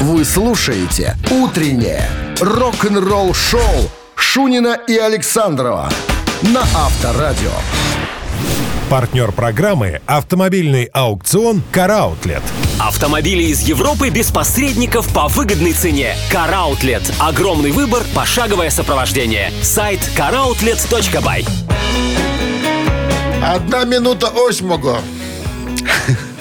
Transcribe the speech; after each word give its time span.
Вы 0.00 0.26
слушаете 0.26 1.16
«Утреннее 1.30 2.06
рок-н-ролл-шоу» 2.38 3.90
Шунина 4.14 4.78
и 4.86 4.94
Александрова 4.94 5.88
на 6.42 6.60
Авторадио. 6.60 7.50
Партнер 8.90 9.32
программы– 9.32 10.02
автомобильный 10.06 10.84
аукцион 10.92 11.62
«Караутлет». 11.72 12.42
Автомобили 12.78 13.44
из 13.44 13.62
Европы 13.62 14.10
без 14.10 14.30
посредников 14.30 15.08
по 15.14 15.28
выгодной 15.28 15.72
цене. 15.72 16.14
Караутлет. 16.30 17.10
Огромный 17.18 17.70
выбор, 17.70 18.02
пошаговое 18.14 18.68
сопровождение. 18.68 19.50
Сайт 19.62 20.00
caroutlet.by. 20.14 21.48
Одна 23.42 23.84
минута 23.84 24.30
восьмого. 24.30 25.00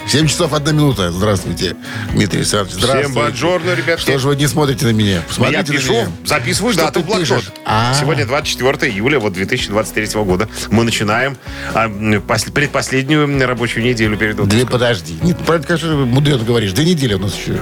Семь 0.07 0.27
часов 0.27 0.53
одна 0.53 0.71
минута. 0.71 1.11
Здравствуйте, 1.11 1.75
Дмитрий 2.13 2.39
Александрович. 2.39 2.73
Здравствуйте. 2.75 3.09
Всем 3.09 3.13
бонжорно, 3.15 3.73
ребятки. 3.73 4.01
Что 4.01 4.19
же 4.19 4.27
вы 4.27 4.35
не 4.35 4.47
смотрите 4.47 4.85
на 4.85 4.91
меня? 4.91 5.15
Я 5.15 5.21
Посмотрите 5.21 5.57
на 5.73 5.77
пишу, 5.79 5.93
меня. 5.93 6.07
записываю 6.25 6.73
Что 6.73 6.81
дату 6.83 6.93
ты 6.93 6.99
в 6.99 7.05
блокнот. 7.07 7.27
пишешь? 7.27 7.51
А. 7.65 7.93
Сегодня 7.99 8.25
24 8.27 8.91
июля 8.91 9.19
вот 9.19 9.33
2023 9.33 10.21
года. 10.23 10.47
Мы 10.69 10.83
начинаем 10.83 11.37
а, 11.73 11.89
предпоследнюю 11.89 13.47
рабочую 13.47 13.83
неделю 13.83 14.15
перед 14.15 14.39
отпуском. 14.39 14.67
подожди. 14.69 15.17
Нет, 15.23 15.37
правильно, 15.39 15.67
конечно, 15.67 15.95
мудрено 15.95 16.43
говоришь. 16.43 16.71
Две 16.73 16.85
недели 16.85 17.15
у 17.15 17.19
нас 17.19 17.33
еще. 17.35 17.59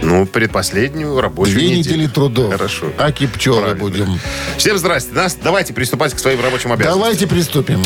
Ну, 0.00 0.26
предпоследнюю 0.26 1.20
рабочую 1.20 1.56
Две 1.56 1.66
неделю. 1.76 1.96
недели 1.96 2.06
трудов. 2.06 2.52
Хорошо. 2.52 2.86
Аки 2.98 3.26
пчелы 3.26 3.60
Правильно. 3.60 3.80
будем. 3.80 4.20
Всем 4.56 4.78
здрасте. 4.78 5.12
Нас, 5.12 5.36
давайте 5.42 5.72
приступать 5.74 6.14
к 6.14 6.18
своим 6.18 6.40
рабочим 6.40 6.72
обязанностям. 6.72 7.00
Давайте 7.00 7.26
приступим. 7.26 7.84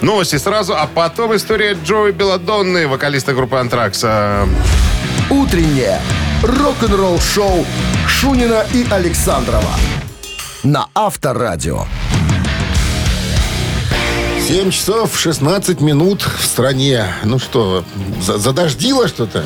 Новости 0.00 0.36
сразу, 0.36 0.74
а 0.74 0.86
потом 0.92 1.34
история 1.36 1.76
Джои 1.84 2.10
Белладонны, 2.12 2.88
вокалиста 2.88 3.32
группы 3.32 3.56
«Антракс». 3.56 4.04
«Утреннее 5.30 6.00
рок-н-ролл-шоу» 6.42 7.64
Шунина 8.08 8.66
и 8.74 8.84
Александрова 8.90 9.70
на 10.64 10.86
Авторадио. 10.94 11.86
7 14.46 14.70
часов 14.70 15.18
16 15.18 15.80
минут 15.80 16.22
в 16.22 16.44
стране. 16.44 17.06
Ну 17.24 17.38
что, 17.38 17.84
за- 18.20 18.38
задождило 18.38 19.06
что-то? 19.08 19.44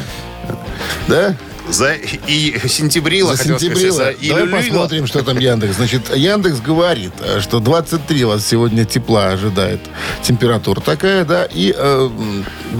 Да? 1.06 1.36
За 1.68 1.94
и 1.94 2.58
сентябрила, 2.68 3.32
За 3.34 3.38
хотел 3.42 3.58
сказать, 3.58 3.76
сентябрила. 3.78 4.14
за 4.22 4.28
Давай 4.28 4.46
посмотрим, 4.62 5.06
что 5.06 5.22
там 5.22 5.38
Яндекс. 5.38 5.76
Значит, 5.76 6.14
Яндекс 6.16 6.60
говорит, 6.60 7.12
что 7.40 7.60
23 7.60 8.24
вас 8.24 8.46
сегодня 8.46 8.84
тепла 8.84 9.28
ожидает. 9.28 9.80
Температура 10.22 10.80
такая, 10.80 11.24
да, 11.24 11.44
и 11.44 11.74
э, 11.76 12.10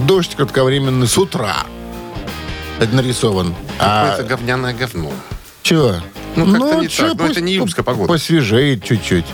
дождь 0.07 0.35
кратковременный 0.35 1.07
с 1.07 1.17
утра. 1.17 1.57
Это 2.79 2.95
нарисован. 2.95 3.55
А 3.79 4.11
Какое-то 4.11 4.35
говняное 4.35 4.73
говно. 4.73 5.11
чего? 5.63 5.95
Ну, 6.35 6.45
как-то 6.51 6.75
не 6.81 6.87
чё, 6.87 7.09
так. 7.09 7.17
Ну, 7.19 7.31
это 7.31 7.41
не 7.41 7.53
июльская 7.53 7.83
погода. 7.83 8.07
Посвежеет 8.07 8.83
чуть-чуть. 8.83 9.25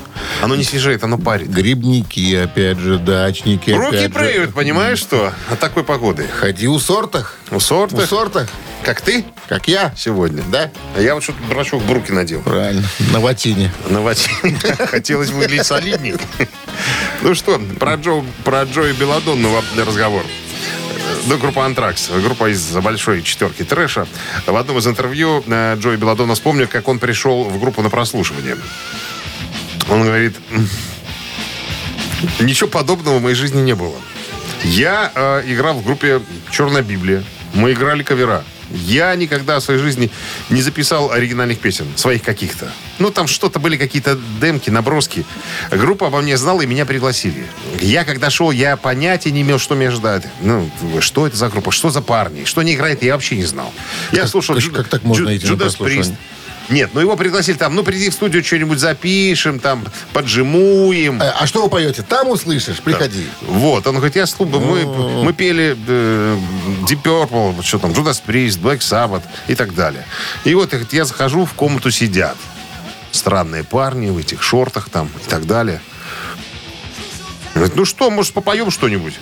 Оно 0.41 0.55
не 0.55 0.63
свежеет, 0.63 1.03
оно 1.03 1.17
парит. 1.17 1.49
Грибники, 1.49 2.33
опять 2.35 2.77
же, 2.79 2.97
дачники. 2.97 3.71
Руки 3.71 3.97
опять 3.97 4.03
же. 4.03 4.09
преют, 4.19 4.53
понимаешь 4.53 4.99
что? 4.99 5.33
От 5.49 5.59
такой 5.59 5.83
погоды. 5.83 6.25
Ходи 6.39 6.67
у 6.69 6.79
сортах. 6.79 7.37
У 7.51 7.59
сорта. 7.59 7.97
У 7.97 8.01
сортах, 8.05 8.47
Как 8.83 9.01
ты 9.01 9.23
как 9.47 9.67
я. 9.67 9.93
сегодня. 9.95 10.43
Да? 10.51 10.69
А 10.95 11.01
я 11.01 11.13
вот 11.15 11.23
что-то 11.23 11.41
брачок 11.43 11.81
в 11.83 11.91
руки 11.91 12.11
надел. 12.11 12.41
Правильно. 12.41 12.83
На 13.11 13.19
ватине. 13.19 13.71
На 13.89 14.01
ватине. 14.01 14.57
Хотелось 14.87 15.29
выглядеть 15.29 15.65
солидней. 15.65 16.15
Ну 17.21 17.33
что, 17.35 17.59
про 17.79 17.95
Джо, 17.95 18.23
про 18.43 18.63
Джо 18.63 18.83
и 18.83 18.93
Белладонну 18.93 19.49
во- 19.49 19.85
разговор. 19.85 20.23
Ну, 21.25 21.37
группа 21.37 21.65
«Антракс», 21.65 22.09
группа 22.09 22.49
из 22.49 22.71
большой 22.71 23.21
четверки 23.23 23.63
трэша. 23.63 24.07
В 24.45 24.55
одном 24.57 24.77
из 24.79 24.87
интервью 24.87 25.41
э, 25.47 25.77
Джои 25.79 25.95
Белладонна 25.95 26.33
вспомнил, 26.33 26.67
как 26.67 26.89
он 26.89 26.99
пришел 26.99 27.45
в 27.45 27.59
группу 27.61 27.81
на 27.81 27.89
прослушивание. 27.89 28.57
Он 29.89 30.03
говорит, 30.03 30.35
«М, 30.51 30.67
ничего 32.41 32.69
подобного 32.69 33.19
в 33.19 33.21
моей 33.21 33.35
жизни 33.35 33.61
не 33.61 33.73
было. 33.73 33.95
Я 34.63 35.11
э, 35.15 35.43
играл 35.47 35.75
в 35.75 35.85
группе 35.85 36.21
«Черная 36.51 36.81
Библия». 36.81 37.23
Мы 37.53 37.71
играли 37.71 38.03
кавера. 38.03 38.43
Я 38.73 39.15
никогда 39.15 39.59
в 39.59 39.63
своей 39.63 39.79
жизни 39.79 40.09
не 40.49 40.61
записал 40.61 41.11
оригинальных 41.11 41.59
песен, 41.59 41.85
своих 41.95 42.23
каких-то. 42.23 42.71
Ну, 42.99 43.11
там 43.11 43.27
что-то 43.27 43.59
были 43.59 43.77
какие-то 43.77 44.17
демки, 44.41 44.69
наброски. 44.71 45.25
Группа 45.71 46.07
обо 46.07 46.21
мне 46.21 46.35
знала 46.37 46.61
и 46.61 46.65
меня 46.65 46.85
пригласили. 46.85 47.45
Я, 47.79 48.03
когда 48.03 48.29
шел, 48.29 48.51
я 48.51 48.75
понятия 48.75 49.31
не 49.31 49.41
имел, 49.43 49.59
что 49.59 49.75
меня 49.75 49.91
ждать. 49.91 50.23
Ну, 50.41 50.69
что 51.01 51.27
это 51.27 51.37
за 51.37 51.49
группа, 51.49 51.71
что 51.71 51.91
за 51.91 52.01
парни, 52.01 52.45
что 52.45 52.61
они 52.61 52.73
играют, 52.73 53.03
я 53.03 53.13
вообще 53.13 53.35
не 53.35 53.45
знал. 53.45 53.71
Я 54.11 54.27
слушал 54.27 54.55
как- 54.55 54.63
Джу- 54.63 54.71
как 54.71 54.87
так 54.87 55.03
можно 55.03 55.29
Джу- 55.29 55.37
идти 55.37 55.55
прослушивание? 55.55 56.03
Priest. 56.03 56.15
Нет, 56.69 56.91
ну 56.93 57.01
его 57.01 57.15
пригласили 57.17 57.57
там, 57.57 57.75
ну 57.75 57.83
приди 57.83 58.09
в 58.09 58.13
студию, 58.13 58.43
что-нибудь 58.43 58.79
запишем, 58.79 59.59
там, 59.59 59.85
поджимуем. 60.13 61.21
А, 61.21 61.35
а 61.41 61.47
что 61.47 61.63
вы 61.63 61.69
поете? 61.69 62.03
Там 62.03 62.29
услышишь? 62.29 62.79
Приходи. 62.79 63.27
Вот, 63.41 63.85
он 63.85 63.95
говорит, 63.95 64.15
я 64.15 64.25
слушаю, 64.25 64.61
мы, 64.61 65.23
мы 65.23 65.33
пели 65.33 65.77
э, 65.87 66.37
Deep 66.87 67.01
Purple, 67.03 67.61
что 67.63 67.79
там, 67.79 67.91
Judas 67.91 68.21
Priest, 68.25 68.61
Black 68.61 68.79
Sabbath 68.79 69.23
и 69.47 69.55
так 69.55 69.75
далее. 69.75 70.05
И 70.45 70.53
вот 70.53 70.69
говорит, 70.69 70.93
я 70.93 71.05
захожу, 71.05 71.45
в 71.45 71.53
комнату 71.53 71.91
сидят 71.91 72.37
странные 73.11 73.63
парни 73.63 74.09
в 74.09 74.17
этих 74.17 74.41
шортах 74.41 74.89
там 74.89 75.09
и 75.25 75.29
так 75.29 75.45
далее. 75.45 75.81
Говорит, 77.53 77.75
ну 77.75 77.85
что, 77.85 78.09
может, 78.09 78.33
попоем 78.33 78.71
что-нибудь? 78.71 79.13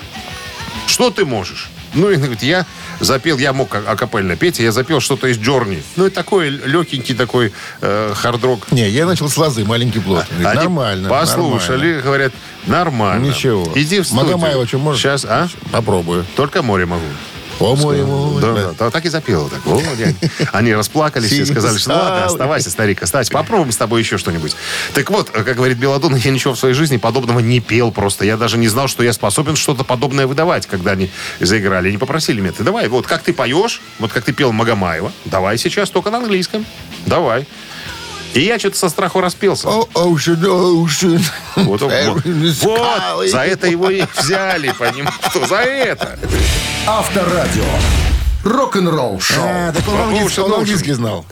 Что 0.88 1.10
ты 1.10 1.26
можешь? 1.26 1.70
Ну, 1.94 2.10
и 2.10 2.16
говорит, 2.16 2.42
я 2.44 2.66
запел, 3.00 3.38
я 3.38 3.54
мог 3.54 3.74
акапельно 3.76 4.36
петь, 4.36 4.60
я 4.60 4.72
запел 4.72 5.00
что-то 5.00 5.28
из 5.28 5.38
Джорни. 5.38 5.84
Ну, 5.96 6.08
и 6.08 6.10
такой 6.10 6.50
легенький 6.50 7.16
такой 7.16 7.52
э, 7.82 8.14
хард-рок. 8.16 8.72
Не, 8.72 8.90
я 8.90 9.06
начал 9.06 9.30
с 9.30 9.38
лозы, 9.38 9.66
маленький 9.66 10.00
плод. 10.00 10.26
Говорит, 10.30 10.48
Они 10.48 10.60
нормально. 10.60 11.10
Послушали, 11.10 11.78
нормально. 11.78 12.02
говорят, 12.02 12.34
нормально. 12.66 13.26
Ничего. 13.26 13.72
Иди 13.76 14.00
в 14.00 14.06
студию. 14.06 14.26
Магомаева 14.26 14.68
что 14.68 14.78
можешь? 14.78 15.02
Сейчас, 15.02 15.26
а? 15.26 15.48
Попробую. 15.72 16.26
Только 16.36 16.62
море 16.62 16.86
могу. 16.86 17.06
О, 17.62 17.76
море. 17.76 18.06
Да, 18.42 18.54
да, 18.54 18.72
да, 18.78 18.90
так 18.90 19.06
и 19.06 19.10
запел. 19.10 19.50
Так. 19.50 19.60
О, 19.66 19.82
Они 20.52 20.74
расплакались 20.74 21.32
и 21.32 21.46
сказали, 21.46 21.78
что 21.78 21.90
ну 21.90 21.96
ладно, 21.96 22.26
оставайся, 22.26 22.70
старик, 22.70 23.04
оставайся. 23.04 23.32
Попробуем 23.32 23.72
с 23.72 23.78
тобой 23.78 24.02
еще 24.02 24.18
что-нибудь. 24.18 24.56
Так 24.94 25.10
вот, 25.12 25.30
как 25.30 25.56
говорит 25.56 25.78
Беладон, 25.78 26.16
я 26.16 26.32
ничего 26.32 26.54
в 26.54 26.60
своей 26.60 26.74
жизни 26.74 26.98
подобного 26.98 27.40
не 27.40 27.60
пел 27.60 27.92
просто. 27.92 28.26
Я 28.26 28.38
даже 28.38 28.58
не 28.58 28.68
знал, 28.68 28.88
что 28.88 29.04
я 29.04 29.14
способен 29.14 29.56
что-то 29.56 29.84
подобное 29.84 30.28
выдавать, 30.28 30.66
когда 30.66 30.92
они 30.92 31.10
заиграли. 31.40 31.90
Они 31.90 31.98
попросили 31.98 32.42
меня, 32.42 32.52
ты 32.52 32.64
давай, 32.64 32.88
вот 32.88 33.08
как 33.08 33.22
ты 33.24 33.34
поешь, 33.34 33.82
вот 34.00 34.12
как 34.12 34.24
ты 34.24 34.34
пел 34.34 34.52
Магомаева, 34.52 35.12
давай 35.26 35.58
сейчас 35.58 35.90
только 35.90 36.10
на 36.10 36.18
английском. 36.18 36.66
Давай. 37.06 37.46
И 38.34 38.42
я 38.42 38.58
что-то 38.60 38.78
со 38.78 38.90
страху 38.90 39.20
распелся. 39.20 39.68
О, 39.68 39.88
ocean, 39.94 40.42
ocean. 40.42 41.22
Вот, 41.56 41.82
вот, 41.82 41.92
вот, 42.62 43.30
за 43.30 43.40
это 43.40 43.68
его 43.68 43.90
и 43.90 44.04
взяли, 44.18 44.74
понимаешь, 44.78 45.20
что 45.30 45.46
за 45.46 45.58
это. 45.58 46.18
Авторадио. 46.88 47.64
Рок-н-ролл-шоу. 48.44 49.44
А, 49.46 49.72
так 49.72 49.88
он 49.88 50.02
английский, 50.02 50.42
он 50.42 50.54
английский 50.54 50.94
знал. 50.94 51.26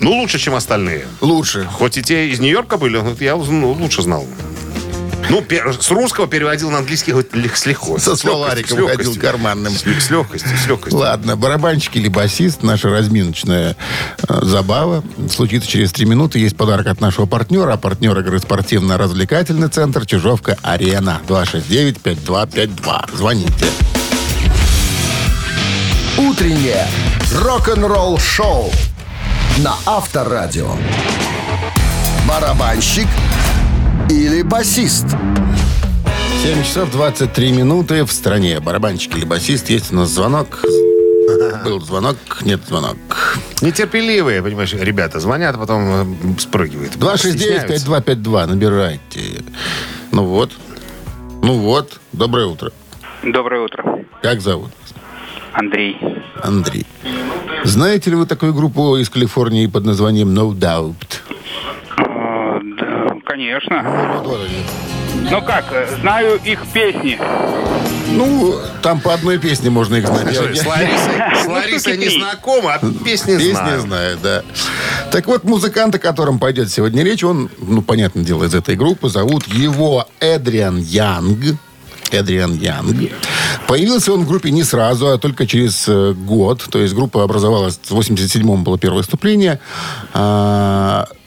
Ну, 0.00 0.12
лучше, 0.12 0.38
чем 0.38 0.54
остальные. 0.54 1.06
Лучше. 1.20 1.66
Хоть 1.72 1.96
и 1.96 2.02
те 2.02 2.28
из 2.28 2.40
Нью-Йорка 2.40 2.76
были, 2.76 2.98
но 2.98 3.16
я 3.20 3.36
ну, 3.36 3.72
лучше 3.72 4.02
знал. 4.02 4.26
Ну, 5.30 5.40
пер- 5.40 5.80
с 5.80 5.90
русского 5.90 6.26
переводил 6.26 6.70
на 6.70 6.78
английский 6.78 7.12
хоть 7.12 7.32
лег- 7.32 7.54
с 7.56 7.64
легко. 7.66 7.98
Со 7.98 8.10
легкостью, 8.10 8.30
словариком 8.30 8.76
с 8.76 8.80
легкостью. 8.80 9.06
ходил 9.06 9.22
карманным. 9.22 9.72
С, 9.72 9.80
с 9.82 10.10
легкостью, 10.10 10.50
с 10.58 10.66
легкостью. 10.66 10.98
Ладно, 10.98 11.36
барабанщик 11.36 11.96
или 11.96 12.08
басист, 12.08 12.62
наша 12.62 12.90
разминочная 12.90 13.76
э, 14.28 14.38
забава. 14.42 15.02
Случится 15.30 15.68
через 15.70 15.92
три 15.92 16.04
минуты. 16.06 16.38
Есть 16.38 16.56
подарок 16.56 16.86
от 16.88 17.00
нашего 17.00 17.26
партнера. 17.26 17.72
А 17.72 17.76
партнер 17.76 18.18
игры 18.18 18.38
спортивно-развлекательный 18.40 19.68
центр 19.68 20.04
Чижовка-Арена. 20.04 21.20
269-5252. 21.28 23.16
Звоните. 23.16 23.66
Утреннее 26.18 26.86
рок-н-ролл-шоу 27.40 28.70
на 29.58 29.74
Авторадио. 29.86 30.76
Барабанщик 32.28 33.06
или 34.12 34.42
басист? 34.42 35.06
7 36.42 36.62
часов 36.62 36.90
23 36.90 37.52
минуты 37.52 38.04
в 38.04 38.12
стране. 38.12 38.60
Барабанщик 38.60 39.16
или 39.16 39.24
басист. 39.24 39.70
Есть 39.70 39.92
у 39.92 39.96
нас 39.96 40.10
звонок. 40.10 40.64
Был 41.64 41.80
звонок, 41.80 42.16
нет 42.42 42.60
звонок. 42.66 42.96
Нетерпеливые, 43.62 44.42
понимаешь, 44.42 44.74
ребята 44.74 45.20
звонят, 45.20 45.54
а 45.54 45.58
потом 45.58 45.82
э, 45.82 46.38
спрыгивают. 46.38 46.92
Стесняются. 46.92 47.86
269-5252. 47.88 48.46
Набирайте. 48.46 49.20
Ну 50.10 50.24
вот. 50.24 50.52
Ну 51.42 51.54
вот. 51.58 52.00
Доброе 52.12 52.46
утро. 52.46 52.72
Доброе 53.22 53.62
утро. 53.62 54.04
Как 54.20 54.40
зовут? 54.40 54.70
Андрей. 55.52 55.96
Андрей. 56.42 56.86
Знаете 57.64 58.10
ли 58.10 58.16
вы 58.16 58.26
такую 58.26 58.52
группу 58.52 58.96
из 58.96 59.08
Калифорнии 59.08 59.66
под 59.68 59.84
названием 59.84 60.36
No 60.36 60.52
Doubt? 60.52 61.21
Конечно. 63.42 64.20
Вот, 64.22 64.26
вот 64.26 64.40
они. 64.46 65.28
Ну 65.30 65.42
как, 65.42 65.64
знаю 66.00 66.40
их 66.44 66.60
песни. 66.72 67.18
Ну, 68.14 68.54
там 68.82 69.00
по 69.00 69.14
одной 69.14 69.38
песне 69.38 69.68
можно 69.70 69.96
их 69.96 70.06
знать. 70.06 70.26
Я- 70.32 70.54
С 70.54 70.64
Ларисой, 70.66 71.14
с 71.44 71.46
Ларисой 71.46 71.96
не 71.98 72.08
знакома, 72.08 72.74
а 72.74 72.78
песни 73.04 73.36
Песни 73.36 73.52
знаю. 73.52 73.80
знаю, 73.80 74.18
да. 74.22 74.42
Так 75.10 75.26
вот, 75.26 75.42
музыкант, 75.44 75.94
о 75.94 75.98
котором 75.98 76.38
пойдет 76.38 76.70
сегодня 76.70 77.02
речь, 77.02 77.24
он, 77.24 77.50
ну, 77.58 77.82
понятное 77.82 78.22
дело, 78.24 78.44
из 78.44 78.54
этой 78.54 78.76
группы. 78.76 79.08
Зовут 79.08 79.46
его 79.48 80.06
Эдриан 80.20 80.78
Янг. 80.78 81.38
Эдриан 82.14 82.54
Янг. 82.54 83.12
Появился 83.66 84.12
он 84.12 84.24
в 84.24 84.28
группе 84.28 84.50
не 84.50 84.64
сразу, 84.64 85.08
а 85.08 85.18
только 85.18 85.46
через 85.46 85.84
э, 85.88 86.12
год. 86.12 86.66
То 86.70 86.78
есть 86.78 86.94
группа 86.94 87.22
образовалась 87.22 87.78
в 87.82 87.98
87-м 87.98 88.64
было 88.64 88.78
первое 88.78 88.98
выступление. 88.98 89.60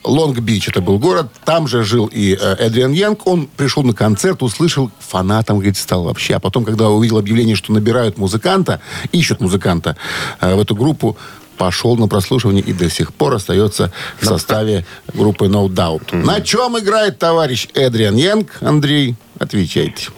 Лонг-Бич 0.06 0.68
это 0.68 0.80
был 0.80 0.98
город. 0.98 1.28
Там 1.44 1.66
же 1.66 1.84
жил 1.84 2.06
и 2.06 2.36
э, 2.40 2.56
Эдриан 2.58 2.92
Янг. 2.92 3.26
Он 3.26 3.48
пришел 3.56 3.82
на 3.82 3.92
концерт, 3.92 4.42
услышал 4.42 4.90
фанатом, 4.98 5.56
говорит, 5.56 5.76
стал 5.76 6.04
вообще. 6.04 6.34
А 6.34 6.40
потом, 6.40 6.64
когда 6.64 6.88
увидел 6.88 7.18
объявление, 7.18 7.56
что 7.56 7.72
набирают 7.72 8.18
музыканта, 8.18 8.80
ищут 9.12 9.40
музыканта 9.40 9.96
э, 10.40 10.54
в 10.54 10.60
эту 10.60 10.74
группу, 10.74 11.16
пошел 11.56 11.96
на 11.96 12.06
прослушивание 12.06 12.62
и 12.62 12.72
до 12.72 12.88
сих 12.90 13.14
пор 13.14 13.34
остается 13.34 13.90
в 14.20 14.26
составе 14.26 14.86
группы 15.14 15.46
No 15.46 15.68
Doubt. 15.68 16.14
На 16.14 16.40
чем 16.40 16.78
играет 16.78 17.18
товарищ 17.18 17.68
Эдриан 17.74 18.16
Янг? 18.16 18.58
Андрей, 18.60 19.16
отвечайте. 19.38 20.08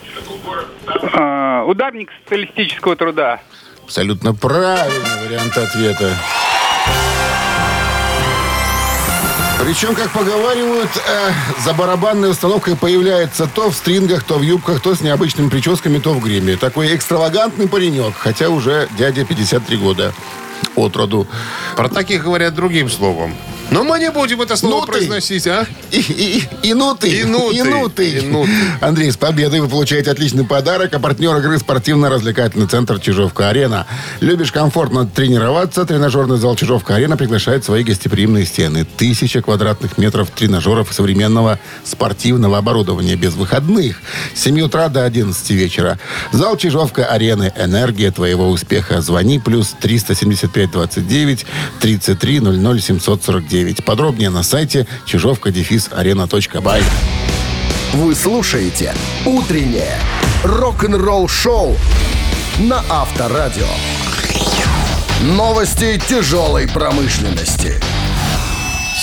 А, 1.03 1.65
ударник 1.65 2.11
социалистического 2.25 2.97
труда. 2.97 3.41
Абсолютно 3.85 4.35
правильный 4.35 5.27
вариант 5.27 5.57
ответа. 5.57 6.15
Причем, 9.61 9.95
как 9.95 10.11
поговаривают, 10.11 10.89
э, 10.97 11.31
за 11.65 11.75
барабанной 11.75 12.31
установкой 12.31 12.77
появляется 12.77 13.47
то 13.53 13.71
в 13.71 13.75
стрингах, 13.75 14.23
то 14.23 14.39
в 14.39 14.43
юбках, 14.43 14.81
то 14.81 14.95
с 14.95 15.01
необычными 15.01 15.51
прическами, 15.51 15.99
то 15.99 16.15
в 16.15 16.23
гриме. 16.23 16.57
Такой 16.57 16.95
экстравагантный 16.95 17.69
паренек, 17.69 18.15
хотя 18.17 18.49
уже 18.51 18.89
дядя 18.97 19.25
53 19.25 19.77
года 19.77 20.15
от 20.77 20.97
роду. 20.97 21.27
Про 21.77 21.89
таких 21.89 22.25
говорят 22.25 22.55
другим 22.55 22.89
словом. 22.89 23.35
Но 23.71 23.85
мы 23.85 23.99
не 23.99 24.11
будем 24.11 24.41
это 24.41 24.57
слово 24.57 24.81
Ну 24.81 24.87
произносить, 24.87 25.47
а? 25.47 25.67
И, 25.91 25.99
и, 26.01 26.69
и 26.69 26.75
ну 26.75 26.95
ты, 26.95 27.21
И 27.21 27.25
ну 27.25 27.51
ты, 27.51 27.57
и 27.57 27.63
ну 27.63 27.89
ты. 27.89 28.11
и 28.11 28.21
ну 28.23 28.45
ты. 28.47 28.51
Андрей, 28.85 29.13
с 29.13 29.17
победой 29.17 29.61
вы 29.61 29.69
получаете 29.69 30.11
отличный 30.11 30.45
подарок, 30.45 30.95
а 30.95 30.99
партнер 30.99 31.37
игры 31.37 31.59
спортивно-развлекательный 31.59 32.67
центр 32.67 32.99
«Чижовка-арена». 32.99 33.87
Любишь 34.21 34.53
комфортно 34.53 35.07
тренироваться? 35.07 35.85
Тренажерный 35.85 36.39
зал 36.39 36.57
«Чижовка-арена» 36.57 37.17
приглашает 37.19 37.65
свои 37.65 37.83
гостеприимные 37.85 38.47
стены. 38.47 38.87
Тысяча 38.97 39.43
квадратных 39.43 39.99
метров 39.99 40.31
тренажеров 40.31 40.91
и 40.91 40.95
современного 40.95 41.59
спортивного 41.85 42.59
оборудования 42.59 43.17
без 43.17 43.35
выходных. 43.35 43.97
С 44.35 44.41
7 44.45 44.61
утра 44.63 44.89
до 44.89 45.05
11 45.05 45.51
вечера. 45.51 45.99
Зал 46.33 46.57
«Чижовка-арены». 46.57 47.53
Энергия 47.57 48.11
твоего 48.13 48.49
успеха. 48.49 49.03
Звони 49.03 49.39
плюс 49.39 49.75
375 49.81 50.71
29 50.71 51.47
33 51.81 52.41
00 52.41 52.81
749. 52.81 53.58
Подробнее 53.85 54.31
на 54.31 54.43
сайте 54.43 54.87
чижовка-арена.бай. 55.07 56.83
Вы 57.95 58.15
слушаете 58.15 58.95
«Утреннее 59.25 59.99
рок-н-ролл-шоу» 60.45 61.77
на 62.59 62.85
Авторадио. 62.91 63.67
Новости 65.23 66.01
тяжелой 66.09 66.69
промышленности. 66.69 67.81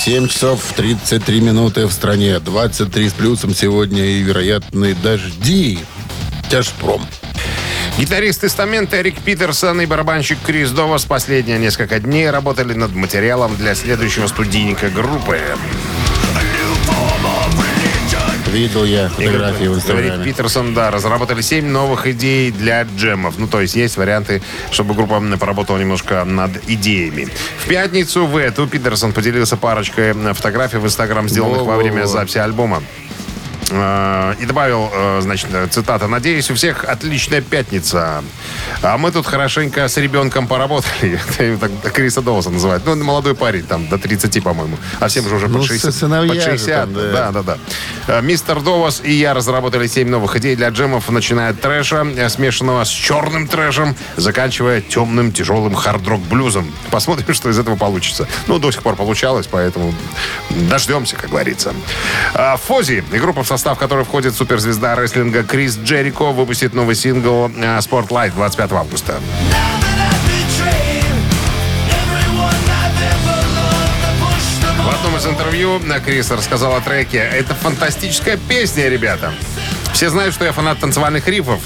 7 0.04 0.28
часов 0.28 0.72
33 0.76 1.40
минуты 1.40 1.86
в 1.86 1.92
стране. 1.92 2.38
23 2.38 3.08
с 3.08 3.12
плюсом 3.12 3.54
сегодня 3.54 4.04
и 4.04 4.22
вероятные 4.22 4.94
дожди. 4.94 5.80
Тяжпром. 6.48 7.02
Гитарист 7.98 8.42
Тестамента 8.42 9.00
Эрик 9.00 9.20
Питерсон 9.20 9.80
и 9.80 9.86
барабанщик 9.86 10.38
Крис 10.44 10.70
Довас 10.70 11.06
последние 11.06 11.58
несколько 11.58 11.98
дней 11.98 12.28
работали 12.28 12.74
над 12.74 12.94
материалом 12.94 13.56
для 13.56 13.74
следующего 13.74 14.26
студийника 14.26 14.90
группы. 14.90 15.40
Видел 18.52 18.84
я 18.84 19.08
фотографии 19.08 19.64
в 19.64 19.68
Говорит 19.68 19.76
Инстаграме. 19.76 20.24
Питерсон, 20.24 20.74
да, 20.74 20.90
разработали 20.90 21.40
7 21.40 21.66
новых 21.66 22.06
идей 22.06 22.50
для 22.52 22.82
джемов. 22.82 23.38
Ну, 23.38 23.48
то 23.48 23.62
есть 23.62 23.74
есть 23.74 23.96
варианты, 23.96 24.42
чтобы 24.70 24.94
группа 24.94 25.22
поработала 25.38 25.78
немножко 25.78 26.24
над 26.24 26.50
идеями. 26.68 27.28
В 27.64 27.66
пятницу 27.66 28.26
в 28.26 28.36
эту 28.36 28.66
Питерсон 28.66 29.12
поделился 29.12 29.56
парочкой 29.56 30.12
фотографий 30.34 30.76
в 30.76 30.84
Инстаграм, 30.84 31.28
сделанных 31.28 31.62
во 31.62 31.76
время 31.76 32.04
записи 32.04 32.38
альбома. 32.38 32.82
Э, 33.70 34.34
И 34.40 34.46
добавил, 34.46 34.90
э, 34.92 35.20
значит, 35.22 35.48
цитата. 35.70 36.06
«Надеюсь, 36.08 36.50
у 36.50 36.54
всех 36.54 36.84
отличная 36.84 37.40
пятница. 37.40 38.22
А 38.82 38.98
мы 38.98 39.10
тут 39.10 39.26
хорошенько 39.26 39.88
с 39.88 39.96
ребенком 39.96 40.46
поработали». 40.46 41.20
Так 41.82 41.92
Криса 41.92 42.22
Доуса 42.22 42.50
называют. 42.50 42.84
Ну, 42.86 42.96
молодой 42.96 43.34
парень, 43.34 43.64
там, 43.64 43.88
до 43.88 43.98
30, 43.98 44.42
по-моему. 44.42 44.76
А 45.00 45.08
всем 45.08 45.28
же 45.28 45.34
уже 45.36 45.48
Ну, 45.48 45.58
под 45.58 45.62
со 45.66 45.74
60. 45.74 45.94
сыновья 45.94 46.28
под 46.32 46.42
же 46.42 46.50
60, 46.50 46.80
там, 46.80 46.94
да. 46.94 47.12
да, 47.12 47.30
да, 47.32 47.42
да. 47.42 47.58
Э, 48.18 48.22
Мистер 48.22 48.60
Довас 48.60 49.00
и 49.04 49.12
я 49.12 49.34
разработали 49.34 49.86
7 49.86 50.08
новых 50.08 50.36
идей 50.36 50.56
для 50.56 50.68
джемов, 50.68 51.08
начиная 51.10 51.50
от 51.50 51.60
трэша, 51.60 52.06
э, 52.16 52.28
смешанного 52.28 52.84
с 52.84 52.88
черным 52.88 53.46
трэшем, 53.48 53.96
заканчивая 54.16 54.80
темным, 54.80 55.32
тяжелым 55.32 55.74
хард-рок-блюзом. 55.74 56.70
Посмотрим, 56.90 57.34
что 57.34 57.50
из 57.50 57.58
этого 57.58 57.76
получится. 57.76 58.26
Ну, 58.46 58.58
до 58.58 58.70
сих 58.70 58.82
пор 58.82 58.96
получалось, 58.96 59.46
поэтому 59.50 59.94
дождемся, 60.50 61.16
как 61.16 61.30
говорится. 61.30 61.72
Фози, 62.66 63.04
и 63.12 63.18
группа, 63.18 63.42
в 63.42 63.46
состав 63.56 63.78
которой 63.78 64.04
входит 64.04 64.34
суперзвезда 64.34 64.96
рестлинга 64.96 65.42
Крис 65.42 65.78
Джерико, 65.78 66.30
выпустит 66.32 66.74
новый 66.74 66.94
сингл 66.94 67.50
э, 67.56 67.78
«Spotlight» 67.78 68.34
25 68.34 68.72
августа. 68.72 69.14
В 74.84 74.88
одном 74.94 75.16
из 75.16 75.26
интервью 75.26 75.80
э, 75.80 76.00
Крис 76.00 76.30
рассказал 76.30 76.76
о 76.76 76.82
треке. 76.82 77.16
Это 77.16 77.54
фантастическая 77.54 78.36
песня, 78.36 78.90
ребята. 78.90 79.32
Все 79.94 80.10
знают, 80.10 80.34
что 80.34 80.44
я 80.44 80.52
фанат 80.52 80.78
танцевальных 80.78 81.26
рифов. 81.26 81.60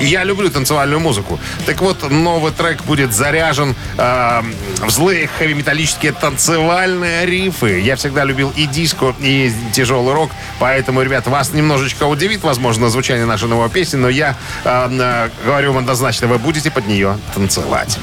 Я 0.00 0.24
люблю 0.24 0.50
танцевальную 0.50 1.00
музыку. 1.00 1.38
Так 1.66 1.80
вот, 1.80 2.10
новый 2.10 2.52
трек 2.52 2.82
будет 2.84 3.12
заряжен 3.12 3.74
э, 3.96 4.42
в 4.80 4.90
злые 4.90 5.28
хэви-металлические 5.38 6.12
танцевальные 6.12 7.26
рифы. 7.26 7.80
Я 7.80 7.96
всегда 7.96 8.24
любил 8.24 8.52
и 8.56 8.66
диско, 8.66 9.14
и 9.20 9.52
тяжелый 9.72 10.14
рок. 10.14 10.30
Поэтому, 10.58 11.02
ребят, 11.02 11.26
вас 11.26 11.52
немножечко 11.52 12.04
удивит, 12.04 12.42
возможно, 12.42 12.88
звучание 12.90 13.26
нашей 13.26 13.48
новой 13.48 13.70
песни, 13.70 13.96
но 13.96 14.08
я 14.08 14.36
э, 14.64 14.88
э, 14.90 15.30
говорю 15.44 15.72
вам 15.72 15.78
однозначно, 15.78 16.26
вы 16.26 16.38
будете 16.38 16.70
под 16.70 16.86
нее 16.86 17.18
танцевать. 17.34 17.98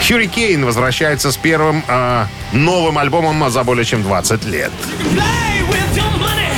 Hurricane 0.00 0.64
возвращается 0.64 1.32
с 1.32 1.36
первым 1.36 1.84
э, 1.86 2.26
новым 2.52 2.98
альбомом 2.98 3.50
за 3.50 3.64
более 3.64 3.84
чем 3.84 4.02
20 4.02 4.44
лет. 4.46 4.70
Play 5.12 5.68
with 5.68 5.96
your 5.96 6.10
money, 6.18 6.50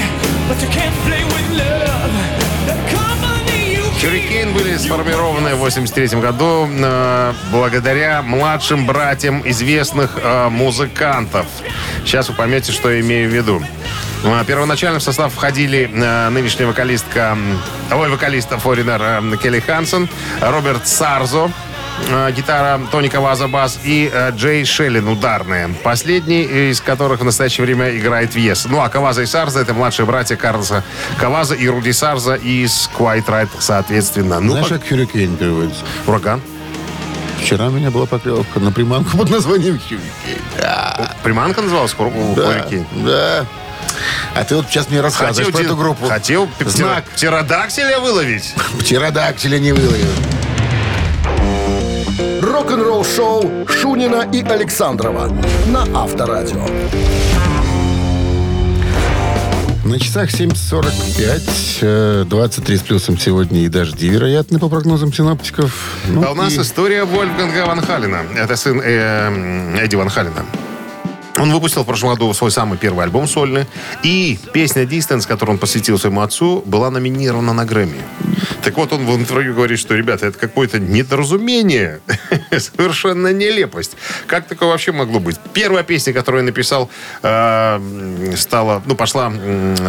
but 0.49 0.61
you 0.63 0.69
can't 0.69 0.95
play 1.07 1.25
with 1.25 1.59
love. 1.59 1.88
Hurricane 4.01 4.55
были 4.55 4.77
сформированы 4.77 5.57
в 5.57 5.59
83 5.59 6.21
году 6.21 6.69
э, 6.71 7.33
благодаря 7.51 8.23
младшим 8.23 8.87
братьям 8.87 9.43
известных 9.45 10.13
э, 10.23 10.49
музыкантов. 10.51 11.47
Сейчас 12.05 12.29
вы 12.29 12.37
поймете, 12.37 12.71
что 12.71 12.99
имею 13.01 13.29
в 13.29 13.35
виду. 13.35 13.61
Э, 14.23 14.45
Первоначально 14.47 15.01
в 15.01 15.03
состав 15.03 15.35
входили 15.35 15.91
э, 15.93 16.29
нынешняя 16.29 16.69
вокалистка, 16.69 17.37
ой, 17.91 18.09
вокалиста 18.09 18.57
Форинер 18.59 19.03
э, 19.03 19.37
Келли 19.43 19.59
Хансен, 19.59 20.09
Роберт 20.41 20.87
Сарзо, 20.87 21.51
гитара 22.35 22.81
Тони 22.91 23.09
Каваза 23.09 23.49
бас 23.49 23.79
и 23.85 24.11
э, 24.13 24.31
Джей 24.33 24.65
Шеллин 24.65 25.09
ударные. 25.09 25.69
Последний 25.83 26.43
из 26.71 26.81
которых 26.81 27.21
в 27.21 27.25
настоящее 27.25 27.65
время 27.67 27.97
играет 27.97 28.33
в 28.33 28.37
Yes. 28.37 28.67
Ну 28.71 28.81
а 28.81 28.89
Каваза 28.89 29.23
и 29.23 29.27
Сарза 29.27 29.61
это 29.61 29.75
младшие 29.75 30.07
братья 30.07 30.37
Карлоса 30.37 30.85
Каваза 31.19 31.55
и 31.55 31.69
Руди 31.69 31.91
Сарза 31.93 32.35
из 32.35 32.89
Quiet 32.99 33.27
Right 33.27 33.49
соответственно. 33.59 34.41
Ну, 34.41 34.53
Знаешь, 34.53 34.69
как 34.69 34.89
Хюрикейн 34.89 35.37
переводится? 35.37 35.85
ураган. 36.07 36.41
Вчера 37.43 37.67
у 37.67 37.71
меня 37.71 37.91
была 37.91 38.07
поклевка 38.07 38.59
на 38.59 38.73
приманку 38.73 39.17
под 39.17 39.31
названием 39.31 39.79
Хюрикейн. 39.79 40.43
Да, 40.59 41.15
Приманка 41.23 41.61
называлась 41.63 41.95
у 41.99 42.35
да, 42.35 42.65
да. 42.93 43.47
А 44.35 44.45
ты 44.45 44.57
вот 44.57 44.67
сейчас 44.69 44.89
мне 44.91 45.01
рассказываешь 45.01 45.53
про 45.53 45.59
те- 45.59 45.65
эту 45.67 45.77
группу. 45.77 46.07
хотел 46.07 46.49
Знак. 46.61 47.05
птеро- 47.05 47.15
птеродактиля 47.15 47.99
выловить. 48.01 48.55
Птеродактиля 48.79 49.59
не 49.59 49.73
выловил. 49.73 50.07
Рок-н-ролл-шоу 52.69 53.67
Шунина 53.67 54.29
и 54.31 54.43
Александрова 54.43 55.33
на 55.69 55.85
Авторадио. 55.99 56.61
На 59.85 59.99
часах 59.99 60.31
7.45, 60.31 61.79
э, 61.81 62.25
23 62.29 62.77
с 62.77 62.83
плюсом 62.83 63.17
сегодня 63.19 63.61
и 63.61 63.69
дожди, 63.69 64.11
вероятно, 64.11 64.59
по 64.59 64.69
прогнозам 64.69 65.15
синоптиков. 65.15 65.95
Ну 66.09 66.23
а 66.27 66.33
у 66.33 66.35
нас 66.35 66.53
и- 66.53 66.61
история 66.61 67.05
Вольфганга 67.05 67.65
Ван 67.65 67.81
Халина. 67.81 68.19
Это 68.37 68.55
сын 68.57 68.83
э, 68.85 69.79
Эдди 69.83 69.97
Ван 69.97 70.11
Халина. 70.11 70.45
Он 71.39 71.51
выпустил 71.53 71.85
в 71.85 71.87
прошлом 71.87 72.11
году 72.11 72.35
свой 72.35 72.51
самый 72.51 72.77
первый 72.77 73.05
альбом 73.05 73.27
сольный. 73.27 73.65
И 74.03 74.39
песня 74.53 74.83
«Distance», 74.83 75.27
которую 75.27 75.55
он 75.55 75.59
посвятил 75.59 75.99
своему 75.99 76.21
отцу, 76.21 76.63
была 76.67 76.91
номинирована 76.91 77.55
на 77.55 77.65
Грэмми. 77.65 78.03
Так 78.63 78.77
вот, 78.77 78.93
он 78.93 79.07
в 79.07 79.15
интервью 79.17 79.55
говорит, 79.55 79.79
что, 79.79 79.95
ребята, 79.95 80.27
это 80.27 80.39
какое-то 80.39 80.79
недоразумение. 80.79 82.01
Совершенно 82.51 83.33
нелепость. 83.33 83.97
Как 84.27 84.47
такое 84.47 84.69
вообще 84.69 84.93
могло 84.93 85.21
быть? 85.21 85.37
Первая 85.53 85.83
песня, 85.83 86.13
которую 86.13 86.43
я 86.43 86.47
написал, 86.47 86.91
э, 87.23 88.35
стала, 88.37 88.83
ну, 88.87 88.95
пошла, 88.95 89.33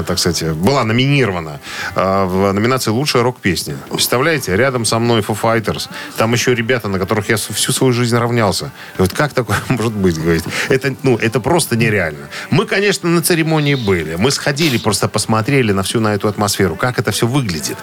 так 0.07 0.19
сказать, 0.19 0.43
была 0.55 0.83
номинирована 0.83 1.59
э, 1.95 2.25
в 2.25 2.51
номинации 2.51 2.91
«Лучшая 2.91 3.23
рок-песня». 3.23 3.75
Представляете, 3.89 4.55
рядом 4.55 4.85
со 4.85 4.99
мной 4.99 5.21
Foo 5.21 5.37
Fighters. 5.39 5.89
Там 6.17 6.33
еще 6.33 6.55
ребята, 6.55 6.87
на 6.87 6.99
которых 6.99 7.29
я 7.29 7.37
всю 7.37 7.71
свою 7.71 7.93
жизнь 7.93 8.15
равнялся. 8.17 8.71
И 8.97 9.01
вот 9.01 9.13
как 9.13 9.33
такое 9.33 9.57
может 9.69 9.93
быть, 9.93 10.19
говорит? 10.19 10.43
Это, 10.69 10.95
ну, 11.03 11.17
это 11.17 11.39
просто 11.39 11.75
нереально. 11.75 12.27
Мы, 12.51 12.65
конечно, 12.65 13.09
на 13.09 13.21
церемонии 13.21 13.75
были. 13.75 14.15
Мы 14.15 14.31
сходили, 14.31 14.77
просто 14.77 15.07
посмотрели 15.07 15.71
на 15.71 15.83
всю 15.83 15.99
на 15.99 16.13
эту 16.15 16.27
атмосферу, 16.27 16.75
как 16.75 16.99
это 16.99 17.11
все 17.11 17.27
выглядит. 17.27 17.77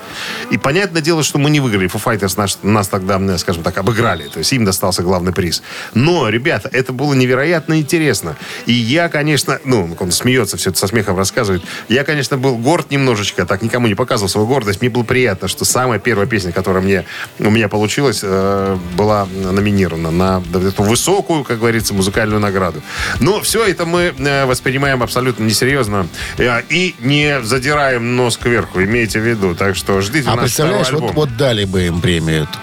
И 0.50 0.58
понятное 0.66 1.00
дело, 1.00 1.22
что 1.22 1.38
мы 1.38 1.48
не 1.48 1.60
выиграли. 1.60 1.88
Foo 1.88 2.02
Fighters 2.02 2.36
нас, 2.36 2.58
нас 2.64 2.88
тогда, 2.88 3.38
скажем 3.38 3.62
так, 3.62 3.78
обыграли. 3.78 4.26
То 4.26 4.40
есть 4.40 4.52
им 4.52 4.64
достался 4.64 5.02
главный 5.02 5.32
приз. 5.32 5.62
Но, 5.94 6.28
ребята, 6.28 6.68
это 6.72 6.92
было 6.92 7.14
невероятно 7.14 7.78
интересно. 7.78 8.36
И 8.66 8.72
я, 8.72 9.08
конечно, 9.08 9.60
ну, 9.62 9.96
он 9.96 10.10
смеется, 10.10 10.56
все 10.56 10.70
это 10.70 10.78
со 10.80 10.88
смехом 10.88 11.16
рассказывает. 11.16 11.62
Я, 11.88 12.02
конечно, 12.02 12.36
был 12.36 12.56
горд 12.58 12.90
немножечко, 12.90 13.46
так 13.46 13.62
никому 13.62 13.86
не 13.86 13.94
показывал 13.94 14.28
свою 14.28 14.48
гордость. 14.48 14.80
Мне 14.80 14.90
было 14.90 15.04
приятно, 15.04 15.46
что 15.46 15.64
самая 15.64 16.00
первая 16.00 16.26
песня, 16.26 16.50
которая 16.50 16.82
мне, 16.82 17.04
у 17.38 17.50
меня 17.50 17.68
получилась, 17.68 18.22
э, 18.24 18.76
была 18.96 19.26
номинирована 19.26 20.10
на 20.10 20.42
эту 20.52 20.82
высокую, 20.82 21.44
как 21.44 21.60
говорится, 21.60 21.94
музыкальную 21.94 22.40
награду. 22.40 22.82
Но 23.20 23.40
все 23.40 23.64
это 23.64 23.86
мы 23.86 24.12
э, 24.18 24.46
воспринимаем 24.46 25.04
абсолютно 25.04 25.44
несерьезно 25.44 26.08
э, 26.38 26.62
и 26.70 26.96
не 26.98 27.40
задираем 27.42 28.16
нос 28.16 28.36
кверху, 28.36 28.82
имейте 28.82 29.20
в 29.20 29.22
виду. 29.22 29.54
Так 29.54 29.76
что 29.76 30.00
ждите 30.00 30.28
А 30.28 30.32
второй 30.32 30.55
представляешь, 30.56 30.90
вот, 30.92 31.14
вот 31.14 31.36
дали 31.36 31.64
бы 31.64 31.86
им 31.86 32.00
премию. 32.00 32.44
эту. 32.44 32.58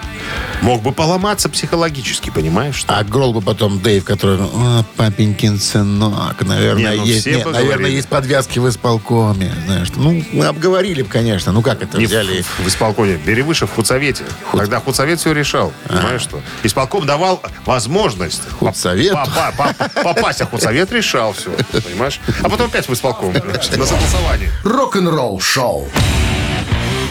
Мог 0.62 0.80
бы 0.82 0.92
поломаться 0.92 1.48
психологически, 1.50 2.30
понимаешь? 2.30 2.76
Что? 2.76 2.96
А 2.96 3.04
Грол 3.04 3.34
бы 3.34 3.42
потом 3.42 3.80
Дэйв, 3.80 4.04
который, 4.04 4.38
«О, 4.40 4.82
папенькин 4.96 5.58
сынок, 5.60 6.40
наверное, 6.40 6.92
Не, 6.92 6.96
ну, 7.00 7.04
есть, 7.04 7.26
нет, 7.26 7.44
наверное, 7.44 7.90
есть 7.90 8.08
подвязки 8.08 8.58
в 8.58 8.68
исполкоме, 8.68 9.52
знаешь. 9.66 9.88
Ну, 9.94 10.24
мы 10.32 10.46
обговорили 10.46 11.02
бы, 11.02 11.08
конечно. 11.08 11.52
Ну, 11.52 11.60
как 11.60 11.82
это 11.82 11.98
Не 11.98 12.06
взяли? 12.06 12.40
в, 12.42 12.60
в 12.60 12.68
исполкоме. 12.68 13.16
Бери 13.16 13.42
выше 13.42 13.66
в 13.66 13.74
худсовете. 13.74 14.24
Тогда 14.52 14.80
худсовет 14.80 15.20
все 15.20 15.32
решал. 15.32 15.72
Понимаешь 15.86 16.22
что? 16.22 16.40
Исполком 16.62 17.04
давал 17.04 17.42
возможность 17.66 18.42
Худсовет? 18.58 19.12
по- 19.12 19.26
по- 19.26 19.74
по- 19.74 20.02
попасть, 20.02 20.40
а 20.40 20.46
худсовет 20.46 20.90
решал 20.92 21.34
все. 21.34 21.50
Понимаешь? 21.72 22.20
А 22.42 22.48
потом 22.48 22.68
опять 22.68 22.88
в 22.88 22.92
исполком. 22.94 23.32
На 23.76 23.84
согласование. 23.86 24.50
Рок-н-ролл 24.64 25.40
шоу. 25.40 25.90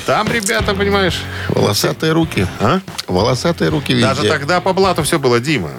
Там, 0.06 0.28
ребята, 0.28 0.74
понимаешь, 0.74 1.22
Волосатые 1.50 2.12
руки. 2.12 2.46
а? 2.60 2.80
Волосатые 3.08 3.70
руки 3.70 3.94
везде. 3.94 4.08
Даже 4.08 4.24
тогда 4.28 4.60
по 4.60 4.74
блату 4.74 5.04
все 5.04 5.18
было, 5.20 5.40
Дима. 5.40 5.72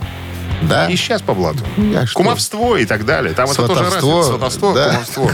Да? 0.62 0.87
И 0.87 0.97
сейчас 0.97 1.21
по 1.21 1.35
блату. 1.35 1.59
Я 1.76 2.07
что? 2.07 2.16
Кумовство 2.16 2.76
и 2.76 2.87
так 2.87 3.04
далее. 3.04 3.35
Там 3.35 3.50
это 3.50 3.66
тоже 3.66 3.75
Сватовство, 3.85 4.19
развито. 4.19 4.38
Сватовство, 4.38 4.73
да. 4.75 4.88
кумовство. 4.90 5.31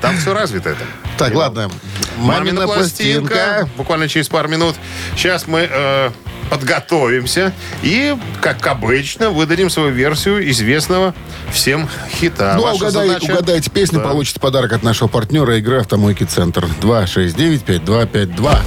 Там 0.00 0.16
все 0.18 0.34
развито 0.34 0.70
это. 0.70 0.80
Так, 1.18 1.34
ладно. 1.34 1.70
Мамина 2.18 2.66
пластинка. 2.66 3.68
Буквально 3.76 4.08
через 4.08 4.28
пару 4.28 4.48
минут. 4.48 4.74
Сейчас 5.16 5.46
мы 5.46 5.68
э, 5.70 6.10
подготовимся 6.52 7.50
и, 7.82 8.14
как 8.42 8.66
обычно, 8.66 9.30
выдадим 9.30 9.70
свою 9.70 9.88
версию 9.90 10.50
известного 10.50 11.14
всем 11.50 11.88
хита. 12.20 12.52
Ну, 12.58 12.66
а 12.66 12.74
угадай- 12.74 12.90
задача- 13.08 13.32
угадайте 13.32 13.70
песню, 13.70 14.00
Да. 14.00 14.08
получите 14.08 14.38
подарок 14.38 14.74
от 14.74 14.82
нашего 14.82 15.08
партнера 15.08 15.56
игры 15.56 15.80
«Автомойки 15.80 16.24
Центр». 16.24 16.68
269-5252. 16.82 18.60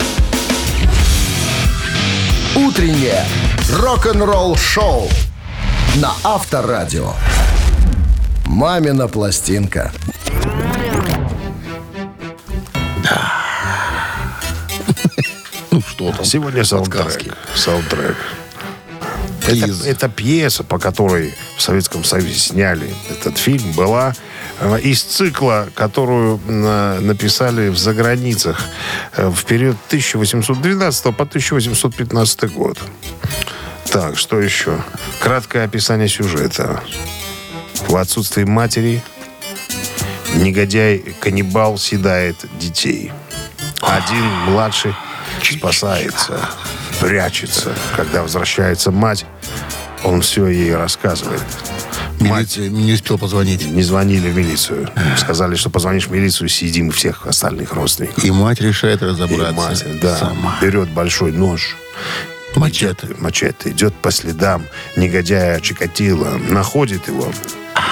Утреннее 2.56 3.24
рок-н-ролл 3.72 4.56
шоу 4.58 5.08
на 5.98 6.12
Авторадио. 6.24 7.13
Мамина 8.48 9.08
пластинка. 9.08 9.92
Там? 16.12 16.26
Сегодня 16.26 16.64
саундтрек. 16.64 17.36
Саундтрек. 17.56 18.18
Это, 19.48 19.68
Из- 19.68 19.86
это 19.86 20.10
пьеса, 20.10 20.64
по 20.64 20.80
которой 20.80 21.34
в 21.58 21.62
Советском 21.62 22.04
Союзе 22.04 22.34
сняли 22.34 22.90
этот 23.12 23.38
фильм, 23.38 23.72
была 23.74 24.16
э, 24.60 24.80
из 24.82 25.04
цикла, 25.04 25.68
которую 25.76 26.40
э, 26.48 27.00
написали 27.02 27.70
в 27.70 27.78
заграницах 27.78 28.60
э, 29.16 29.28
в 29.30 29.46
период 29.46 29.78
1812 29.88 31.04
по 31.16 31.24
1815 31.24 32.54
год. 32.54 32.80
Так, 33.92 34.18
что 34.18 34.42
еще? 34.42 34.82
Краткое 35.20 35.64
описание 35.66 36.08
сюжета. 36.08 36.82
В 37.88 37.96
отсутствие 37.98 38.48
матери 38.48 39.04
негодяй-каннибал 40.36 41.78
съедает 41.78 42.36
детей. 42.60 43.12
Один 43.82 44.26
младший 44.50 44.96
спасается, 45.44 46.39
прячется. 47.00 47.74
Когда 47.96 48.22
возвращается 48.22 48.92
мать, 48.92 49.25
он 50.04 50.22
все 50.22 50.48
ей 50.48 50.75
рассказывает. 50.75 51.42
Мать 52.20 52.58
Милиция 52.58 52.70
не 52.70 52.94
успел 52.94 53.18
позвонить. 53.18 53.65
не 53.65 53.84
звонили 53.84 54.30
в 54.30 54.36
милицию. 54.38 54.89
Сказали, 55.18 55.56
что 55.56 55.70
позвонишь 55.70 56.08
в 56.08 56.12
милицию, 56.12 56.48
съедим 56.50 56.92
всех 56.92 57.27
остальных 57.27 57.74
родственников. 57.74 58.24
И 58.24 58.32
мать 58.32 58.62
решает 58.62 59.01
И 59.01 59.06
разобраться 59.06 59.54
мать, 59.54 60.00
да, 60.01 60.18
сама. 60.18 60.58
берет 60.62 60.89
большой 60.89 61.32
нож, 61.32 61.75
Мачете. 62.56 63.10
мачете, 63.20 63.70
идет 63.72 63.94
по 63.96 64.12
следам 64.12 64.63
негодяя 64.96 65.60
Чикатило, 65.60 66.38
находит 66.50 67.08
его 67.10 67.30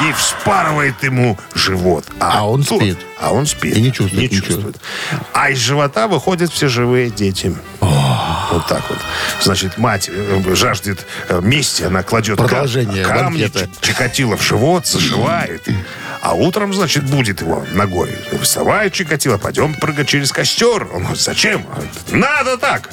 и 0.02 0.12
вспарывает 0.14 1.02
ему 1.04 1.38
живот. 1.54 2.06
А 2.20 2.48
он 2.48 2.62
оттуда- 2.62 2.86
спит. 2.86 2.98
А 3.20 3.34
он 3.34 3.46
спит. 3.46 3.76
И 3.78 3.82
не 3.82 3.92
чувствует 3.92 4.32
ничего. 4.32 4.46
чувствует. 4.48 4.78
А 5.34 5.50
из 5.50 5.60
живота 5.60 6.08
выходят 6.08 6.52
все 6.52 6.68
живые 6.68 7.10
дети. 7.10 7.56
Вот 7.80 8.68
так 8.68 8.84
вот. 8.90 9.00
Значит, 9.42 9.78
мать 9.78 10.10
э, 10.14 10.56
жаждет 10.56 11.06
э, 11.28 11.40
мести, 11.42 11.84
она 11.84 12.04
кладет 12.04 12.38
камни 12.38 12.86
банкета. 12.94 13.68
Чикатило 13.82 14.38
в 14.38 14.44
живот, 14.44 14.86
зашивает. 14.86 15.68
А 16.24 16.36
утром, 16.36 16.74
значит, 16.74 17.04
будет 17.04 17.42
его 17.42 17.66
ногой. 17.74 18.18
Вставает 18.42 18.94
Чикатило, 18.94 19.38
пойдем 19.38 19.74
прыгать 19.74 20.08
через 20.08 20.32
костер. 20.32 20.88
Он 20.94 21.00
говорит, 21.02 21.20
зачем? 21.20 21.66
Надо 22.12 22.58
так. 22.58 22.90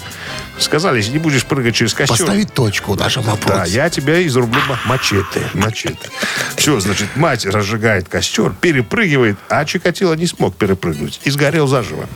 Сказали, 0.59 0.97
если 0.97 1.13
не 1.13 1.19
будешь 1.19 1.45
прыгать 1.45 1.77
через 1.77 1.95
костер... 1.95 2.19
Поставить 2.19 2.53
точку 2.53 2.95
в 2.95 2.99
нашем 2.99 3.25
Да, 3.47 3.65
я 3.67 3.89
тебя 3.89 4.27
изрублю 4.27 4.61
ма- 4.69 4.81
мачете. 4.85 5.49
Мачете. 5.55 6.11
Все, 6.57 6.81
значит, 6.81 7.15
мать 7.15 7.47
разжигает 7.47 8.09
костер, 8.09 8.53
перепрыгивает, 8.61 9.39
а 9.49 9.65
Чикатило 9.65 10.15
не 10.15 10.27
смог 10.27 10.57
перепрыгнуть 10.57 11.21
и 11.23 11.31
сгорел 11.31 11.69
заживо. 11.69 12.09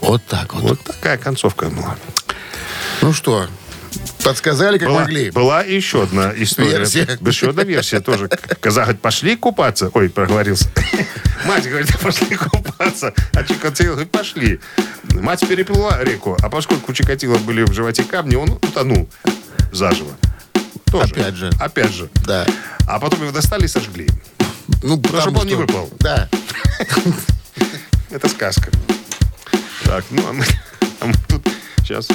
Вот 0.00 0.24
так 0.26 0.54
вот. 0.54 0.62
Вот 0.62 0.80
такая 0.80 1.18
концовка 1.18 1.66
была. 1.70 1.96
Ну 3.02 3.12
что, 3.12 3.48
подсказали, 4.26 4.78
как 4.78 4.88
Была, 4.88 5.00
могли? 5.00 5.30
была 5.30 5.62
еще 5.62 6.02
одна 6.02 6.32
история. 6.36 6.78
Версия. 6.78 7.18
Еще 7.20 7.50
одна 7.50 7.62
версия 7.64 8.00
тоже. 8.00 8.28
Говорит, 8.62 9.00
пошли 9.00 9.36
купаться. 9.36 9.90
Ой, 9.94 10.08
проговорился. 10.10 10.68
Мать 11.44 11.68
говорит, 11.68 11.98
пошли 12.00 12.36
купаться. 12.36 13.14
А 13.34 13.44
Чикатило 13.44 13.92
говорит, 13.92 14.10
пошли. 14.10 14.60
Мать 15.12 15.46
переплыла 15.48 16.02
реку, 16.02 16.36
а 16.42 16.48
поскольку 16.48 16.90
у 16.92 16.94
Чикатило 16.94 17.38
были 17.38 17.62
в 17.62 17.72
животе 17.72 18.02
камни, 18.04 18.34
он 18.36 18.50
утонул 18.50 19.08
заживо. 19.72 20.12
Тоже. 20.90 21.12
Опять 21.12 21.34
же. 21.34 21.50
Опять 21.60 21.92
же. 21.92 22.08
Да. 22.26 22.46
А 22.86 22.98
потом 23.00 23.22
его 23.22 23.32
достали 23.32 23.64
и 23.64 23.68
сожгли. 23.68 24.08
Ну, 24.82 24.98
потому 25.00 25.22
чтобы 25.22 25.40
он 25.40 25.46
не 25.46 25.52
что- 25.54 25.60
выпал. 25.62 25.90
Да. 26.00 26.28
Это 28.10 28.28
сказка. 28.28 28.70
Так, 29.84 30.04
ну 30.10 30.22
а 30.28 30.32
мы, 30.32 30.44
сейчас 31.86 32.08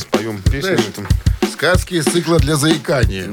споем 0.00 0.40
песню. 0.42 0.78
Знаешь. 0.78 1.52
Сказки 1.52 1.94
из 1.94 2.04
цикла 2.04 2.38
для 2.38 2.56
заикания. 2.56 3.32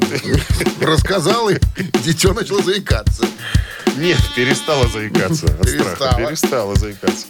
Рассказал, 0.81 1.49
и 1.49 1.57
дитё 2.03 2.33
начало 2.33 2.63
заикаться. 2.63 3.25
Нет, 3.97 4.17
перестала 4.35 4.87
заикаться 4.87 5.47
Перестала. 5.47 6.17
Перестала 6.17 6.75
заикаться. 6.75 7.27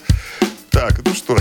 Так, 0.74 1.02
ну 1.06 1.14
что, 1.14 1.38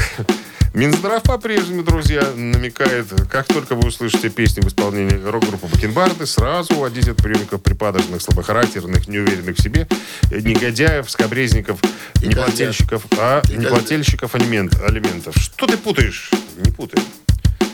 Минздрав 0.74 1.22
по-прежнему, 1.22 1.82
друзья, 1.82 2.22
намекает, 2.36 3.06
как 3.30 3.46
только 3.46 3.74
вы 3.74 3.88
услышите 3.88 4.28
песни 4.28 4.60
в 4.60 4.68
исполнении 4.68 5.18
рок-группы 5.24 5.66
Бакенбарды, 5.68 6.26
сразу 6.26 6.74
уводить 6.74 7.08
от 7.08 7.16
приемников 7.16 7.62
припадочных, 7.62 8.20
слабохарактерных, 8.20 9.08
неуверенных 9.08 9.56
в 9.56 9.62
себе, 9.62 9.88
негодяев, 10.30 11.10
скобрезников, 11.10 11.80
неплательщиков, 12.22 13.04
а 13.18 13.40
неплательщиков 13.48 14.34
алимент- 14.34 14.78
алиментов. 14.86 15.34
Что 15.36 15.66
ты 15.66 15.78
путаешь? 15.78 16.30
Не 16.58 16.70
путай. 16.70 17.02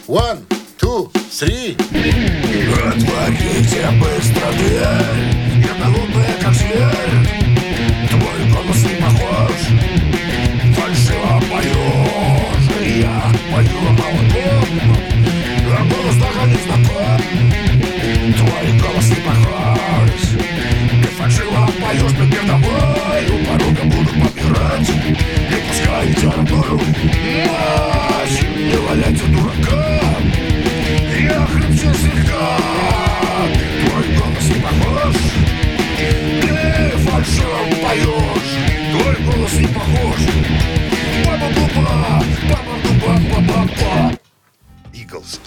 One, 0.06 0.38
two, 0.80 1.12
three. 1.12 1.76
Отворите 2.86 3.90
быстро 3.98 4.52
дверь 4.52 5.66
Я 5.66 5.84
голодная, 5.84 6.36
как 6.40 6.54
зверь 6.54 7.38
Твою 13.58 13.80
молоко 13.90 14.46
Я 15.68 15.78
был 15.82 16.12
знаком 16.12 16.48
не 16.48 16.58
знаком 16.58 17.20
Твой 18.36 18.78
голос 18.78 19.08
не 19.08 19.16
похож 19.16 20.20
Ты 21.02 21.08
фальшиво 21.08 21.68
поешь 21.80 22.16
перед 22.16 22.46
тобою 22.46 23.46
Порога 23.48 23.82
буду 23.82 24.10
помирать 24.10 24.88
Не 25.50 25.56
пускай 25.66 26.14
темную 26.14 26.80
Мать, 27.48 28.46
Не 28.56 28.76
валяйте 28.76 29.24
дурака 29.26 29.97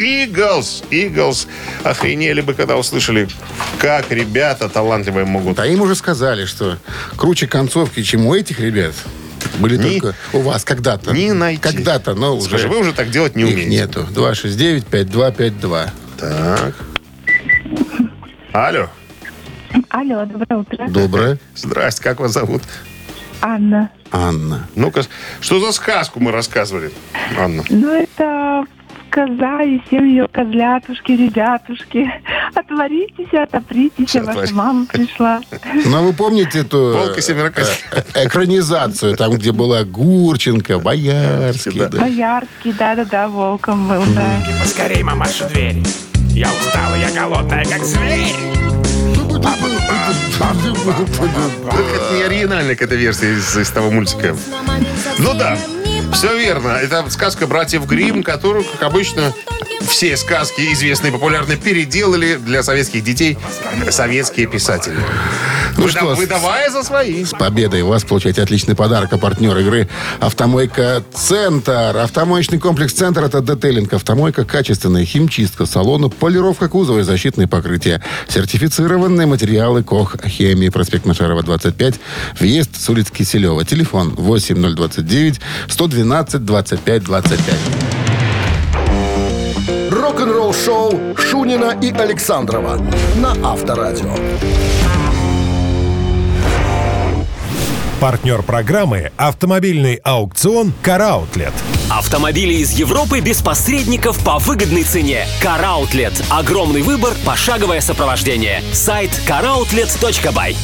Eagles. 0.01 0.83
Eagles. 0.89 1.47
Охренели 1.83 2.41
бы, 2.41 2.53
когда 2.53 2.77
услышали, 2.77 3.27
как 3.79 4.11
ребята 4.11 4.67
талантливые 4.69 5.25
могут. 5.25 5.59
А 5.59 5.65
им 5.67 5.81
уже 5.81 5.95
сказали, 5.95 6.45
что 6.45 6.77
круче 7.17 7.47
концовки, 7.47 8.01
чем 8.03 8.25
у 8.25 8.35
этих 8.35 8.59
ребят, 8.59 8.93
были 9.59 9.77
Не- 9.77 9.99
только 9.99 10.15
у 10.33 10.39
вас 10.41 10.63
когда-то. 10.65 11.11
не 11.13 11.31
найти. 11.33 11.61
Когда-то, 11.61 12.13
но 12.15 12.35
уже 12.37 12.47
Скажи, 12.49 12.67
вы 12.67 12.79
уже 12.79 12.93
так 12.93 13.09
делать 13.09 13.35
не 13.35 13.43
их 13.43 13.53
умеете. 13.53 13.69
нету. 13.69 14.07
269-5252. 14.13 15.91
Так. 16.17 16.75
Алло. 18.53 18.89
Алло, 19.89 20.25
доброе 20.25 20.57
утро. 20.61 20.87
Доброе. 20.89 21.37
Здрасте, 21.55 22.03
как 22.03 22.19
вас 22.19 22.33
зовут? 22.33 22.61
Анна. 23.41 23.89
Анна. 24.11 24.67
Ну-ка, 24.75 25.03
что 25.39 25.59
за 25.65 25.71
сказку 25.71 26.19
мы 26.19 26.31
рассказывали, 26.31 26.91
Анна? 27.39 27.63
Ну, 27.69 27.89
это 27.93 28.23
коза 29.11 29.61
и 29.61 29.79
семь 29.89 30.07
ее 30.07 30.27
козлятушки, 30.27 31.11
ребятушки. 31.11 32.09
Отворитесь, 32.55 33.33
отопритесь, 33.33 34.09
Всё, 34.09 34.23
ваша 34.23 34.53
мама 34.53 34.85
пришла. 34.85 35.41
Ну, 35.85 35.97
а 35.97 36.01
вы 36.01 36.13
помните 36.13 36.59
эту 36.59 37.13
э, 37.15 37.15
э, 37.17 38.25
экранизацию, 38.25 39.15
там, 39.17 39.33
где 39.33 39.51
была 39.51 39.83
Гурченко, 39.83 40.79
Боярский. 40.79 41.79
Да. 41.79 41.89
да? 41.89 41.99
Боярский, 41.99 42.73
да-да-да, 42.73 43.27
волком 43.27 43.87
был, 43.87 44.03
да. 44.15 44.25
Поскорей, 44.61 45.03
мамаша, 45.03 45.47
дверь. 45.49 45.83
Я 46.29 46.49
устала, 46.49 46.95
я 46.95 47.11
голодная, 47.11 47.65
как 47.65 47.83
зверь. 47.83 48.33
Только 50.39 51.95
это 51.95 52.15
не 52.15 52.23
оригинальная 52.23 52.75
какая-то 52.75 52.95
версия 52.95 53.33
из, 53.33 53.57
из 53.57 53.69
того 53.69 53.91
мультика. 53.91 54.35
Ну 55.19 55.33
да, 55.33 55.57
все 56.13 56.37
верно. 56.37 56.69
Это 56.69 57.09
сказка 57.09 57.47
братьев 57.47 57.85
Гримм, 57.85 58.23
которую, 58.23 58.63
как 58.63 58.83
обычно, 58.83 59.33
все 59.87 60.15
сказки 60.17 60.61
известные 60.73 61.09
и 61.09 61.13
популярные 61.13 61.57
переделали 61.57 62.35
для 62.35 62.63
советских 62.63 63.03
детей 63.03 63.37
советские 63.89 64.47
писатели. 64.47 64.97
Ну 65.77 65.85
Выда- 65.85 65.91
что, 65.91 66.15
выдавая 66.15 66.69
за 66.69 66.83
свои. 66.83 67.23
С 67.23 67.31
победой 67.31 67.83
вас 67.83 68.03
получаете 68.03 68.43
отличный 68.43 68.75
подарок. 68.75 69.13
А 69.13 69.17
партнер 69.17 69.57
игры 69.57 69.87
«Автомойка 70.19 71.03
Центр». 71.13 71.97
Автомоечный 71.97 72.59
комплекс 72.59 72.93
«Центр»— 72.93 73.23
это 73.25 73.41
детейлинг. 73.41 73.93
Автомойка, 73.93 74.43
качественная 74.43 75.05
химчистка 75.05 75.65
салона, 75.65 76.09
полировка 76.09 76.67
кузова 76.67 76.99
и 76.99 77.03
защитные 77.03 77.47
покрытия. 77.47 78.01
Сертифицированные 78.27 79.27
материалы 79.27 79.81
КОХ 79.83 80.17
«Хемии». 80.27 80.69
Проспект 80.69 81.05
Машарова, 81.05 81.41
25. 81.41 81.95
Въезд 82.39 82.79
с 82.79 82.89
улицы 82.89 83.11
Киселева. 83.13 83.63
Телефон 83.63 84.13
8029 84.15 85.39
112 85.69 86.00
25 86.39 87.03
25. 87.03 87.55
Рок-н-ролл 89.91 90.53
шоу 90.53 91.15
Шунина 91.17 91.77
и 91.81 91.91
Александрова 91.91 92.77
на 93.15 93.35
Авторадио. 93.43 94.15
Партнер 98.01 98.41
программы 98.41 99.11
«Автомобильный 99.15 99.95
аукцион 100.03 100.73
«Караутлет». 100.81 101.53
Автомобили 101.91 102.53
из 102.53 102.71
Европы 102.71 103.19
без 103.19 103.43
посредников 103.43 104.17
по 104.23 104.39
выгодной 104.39 104.83
цене. 104.83 105.27
Караутлет. 105.39 106.13
Огромный 106.31 106.81
выбор, 106.81 107.13
пошаговое 107.23 107.79
сопровождение. 107.79 108.63
Сайт 108.73 109.11
caroutlet.by. 109.27 110.55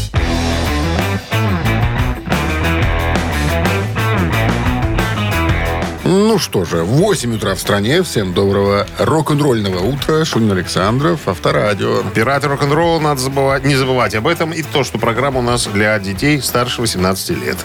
Ну 6.18 6.40
что 6.40 6.66
же, 6.66 6.84
8 6.84 7.36
утра 7.36 7.54
в 7.54 7.60
стране. 7.60 8.02
Всем 8.02 8.34
доброго 8.34 8.88
рок-н-ролльного 8.98 9.86
утра. 9.86 10.26
Шунин 10.26 10.52
Александров, 10.52 11.28
Авторадио. 11.28 12.02
Пираты 12.16 12.48
рок-н-ролла 12.48 13.00
надо 13.00 13.22
забывать, 13.22 13.64
не 13.64 13.76
забывать 13.76 14.16
об 14.16 14.26
этом. 14.26 14.52
И 14.52 14.64
то, 14.64 14.84
что 14.84 14.98
программа 14.98 15.40
у 15.40 15.42
нас 15.44 15.68
для 15.68 15.98
детей 16.00 16.42
старше 16.42 16.82
18 16.82 17.30
лет. 17.40 17.58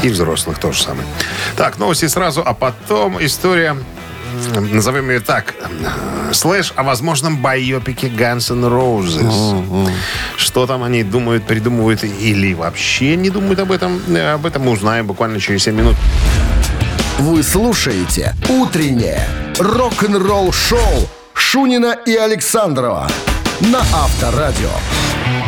И 0.00 0.08
взрослых 0.10 0.60
тоже 0.60 0.80
самое. 0.80 1.04
Так, 1.56 1.80
новости 1.80 2.06
сразу, 2.06 2.40
а 2.46 2.54
потом 2.54 3.20
история, 3.20 3.76
назовем 4.54 5.10
ее 5.10 5.18
так, 5.18 5.52
слэш 6.30 6.72
о 6.76 6.84
возможном 6.84 7.38
байопике 7.38 8.06
Guns 8.06 8.52
N' 8.52 8.64
Roses. 8.64 9.90
Что 10.36 10.68
там 10.68 10.84
они 10.84 11.02
думают, 11.02 11.44
придумывают 11.44 12.04
или 12.04 12.54
вообще 12.54 13.16
не 13.16 13.30
думают 13.30 13.58
об 13.58 13.72
этом, 13.72 14.00
э, 14.08 14.34
об 14.34 14.46
этом 14.46 14.62
мы 14.62 14.70
узнаем 14.70 15.04
буквально 15.08 15.40
через 15.40 15.64
7 15.64 15.74
минут. 15.74 15.96
Вы 17.22 17.44
слушаете 17.44 18.34
«Утреннее 18.48 19.24
рок-н-ролл-шоу» 19.60 21.08
Шунина 21.34 21.96
и 22.04 22.16
Александрова 22.16 23.08
на 23.60 23.78
Авторадио. 23.78 24.70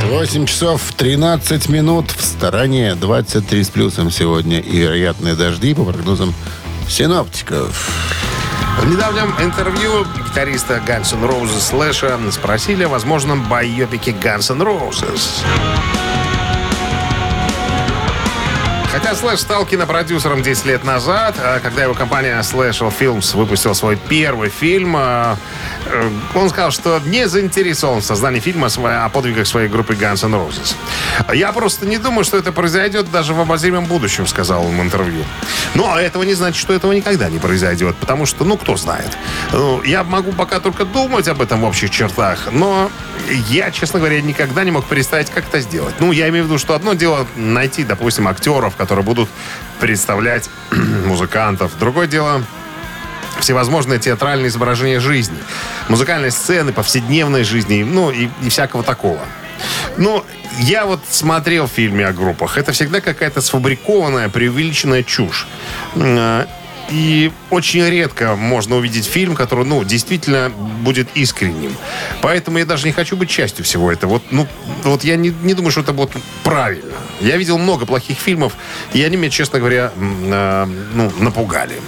8 0.05 0.47
часов 0.47 0.81
13 0.97 1.69
минут 1.69 2.13
в 2.13 2.25
стороне. 2.25 2.95
23 2.95 3.65
с 3.65 3.71
плюсом 3.71 4.13
сегодня. 4.13 4.61
И 4.61 4.77
вероятные 4.77 5.35
дожди 5.35 5.75
по 5.75 5.85
прогнозам 5.85 6.33
синоптиков. 6.89 7.91
В 8.79 8.89
недавнем 8.89 9.35
интервью 9.41 10.07
гитариста 10.29 10.81
Guns 10.87 11.13
N' 11.13 11.29
Roses 11.29 11.61
Слэша 11.61 12.17
спросили 12.31 12.85
о 12.85 12.89
возможном 12.89 13.49
байопике 13.49 14.13
Guns 14.13 14.53
N' 14.53 14.63
Roses. 14.63 15.43
Хотя 18.95 19.17
Слэш 19.17 19.41
стал 19.41 19.67
кинопродюсером 19.67 20.41
10 20.41 20.67
лет 20.67 20.85
назад, 20.85 21.35
а 21.41 21.59
когда 21.59 21.83
его 21.83 21.95
компания 21.95 22.39
Slashel 22.43 22.95
Films 22.97 23.37
выпустила 23.37 23.73
свой 23.73 23.97
первый 23.97 24.51
фильм, 24.51 24.95
а, 24.97 25.37
э, 25.87 26.11
он 26.37 26.49
сказал, 26.49 26.71
что 26.71 27.01
не 27.05 27.27
заинтересован 27.27 28.03
в 28.03 28.05
создании 28.05 28.39
фильма 28.39 28.69
о 28.69 29.09
подвигах 29.09 29.49
своей 29.49 29.69
группы 29.69 29.95
Guns 29.95 30.25
N' 30.25 30.35
Roses. 30.37 30.77
«Я 31.35 31.51
просто 31.51 31.87
не 31.87 31.99
думаю, 31.99 32.23
что 32.23 32.37
это 32.37 32.53
произойдет 32.53 33.11
даже 33.11 33.35
в 33.35 33.41
обозримом 33.41 33.87
будущем», 33.87 34.29
сказал 34.29 34.65
он 34.65 34.79
в 34.79 34.81
интервью. 34.81 35.25
Но 35.75 35.99
этого 35.99 36.23
не 36.23 36.35
значит, 36.35 36.61
что 36.61 36.73
этого 36.73 36.93
никогда 36.93 37.29
не 37.29 37.41
произойдет, 37.41 37.97
потому 37.97 38.27
что, 38.27 38.45
ну, 38.45 38.57
кто 38.57 38.77
знает. 38.77 39.19
Ну, 39.51 39.83
я 39.83 40.05
могу 40.05 40.31
пока 40.31 40.61
только 40.61 40.85
думать 40.85 41.27
об 41.27 41.43
этом 41.43 41.63
в 41.63 41.65
общих 41.65 41.91
чертах, 41.91 42.53
но 42.53 42.93
я, 43.49 43.71
честно 43.71 43.99
говоря, 43.99 44.21
никогда 44.21 44.65
не 44.65 44.71
мог 44.71 44.85
представить, 44.85 45.31
как 45.31 45.49
это 45.49 45.61
сделать. 45.61 45.95
Ну, 45.99 46.13
я 46.13 46.29
имею 46.29 46.45
в 46.45 46.47
виду, 46.47 46.59
что 46.59 46.75
одно 46.75 46.95
дело 46.95 47.27
найти, 47.37 47.83
допустим, 47.83 48.29
актеров, 48.29 48.75
которые 48.85 49.05
будут 49.05 49.29
представлять 49.81 50.51
музыкантов. 51.07 51.73
Другое 51.79 52.07
дело 52.07 52.43
всевозможные 53.41 53.99
театральные 53.99 54.49
изображения 54.49 55.01
жизни, 55.01 55.39
музыкальные 55.89 56.31
сцены, 56.31 56.73
повседневной 56.73 57.45
жизни, 57.45 57.83
ну 57.83 58.11
и, 58.11 58.29
и 58.43 58.49
всякого 58.49 58.83
такого. 58.83 59.21
Ну, 59.97 60.25
я 60.61 60.85
вот 60.85 61.01
смотрел 61.09 61.67
в 61.67 61.71
фильме 61.71 62.07
о 62.07 62.13
группах. 62.13 62.59
Это 62.59 62.73
всегда 62.73 63.01
какая-то 63.01 63.41
сфабрикованная, 63.41 64.29
преувеличенная 64.29 65.03
чушь. 65.03 65.47
И 66.91 67.33
очень 67.51 67.89
редко 67.89 68.37
можно 68.37 68.77
увидеть 68.77 69.07
фильм, 69.07 69.35
который, 69.35 69.65
ну, 69.65 69.85
действительно 69.85 70.51
будет 70.83 71.09
искренним. 71.15 71.75
Поэтому 72.21 72.59
я 72.59 72.67
даже 72.67 72.87
не 72.87 72.93
хочу 72.93 73.17
быть 73.17 73.31
частью 73.31 73.65
всего 73.65 73.91
этого. 73.91 74.11
Вот, 74.15 74.23
ну, 74.31 74.47
вот 74.83 75.03
я 75.05 75.17
не, 75.17 75.33
не 75.43 75.55
думаю, 75.55 75.71
что 75.71 75.81
это 75.81 75.93
вот 75.93 76.13
правильно. 76.43 76.95
Я 77.21 77.37
видел 77.37 77.59
много 77.59 77.87
плохих 77.87 78.19
фильмов, 78.19 78.55
и 78.93 79.03
они 79.03 79.17
меня, 79.17 79.31
честно 79.31 79.59
говоря, 79.59 79.93
а, 79.97 80.69
ну, 80.95 81.13
напугали. 81.19 81.81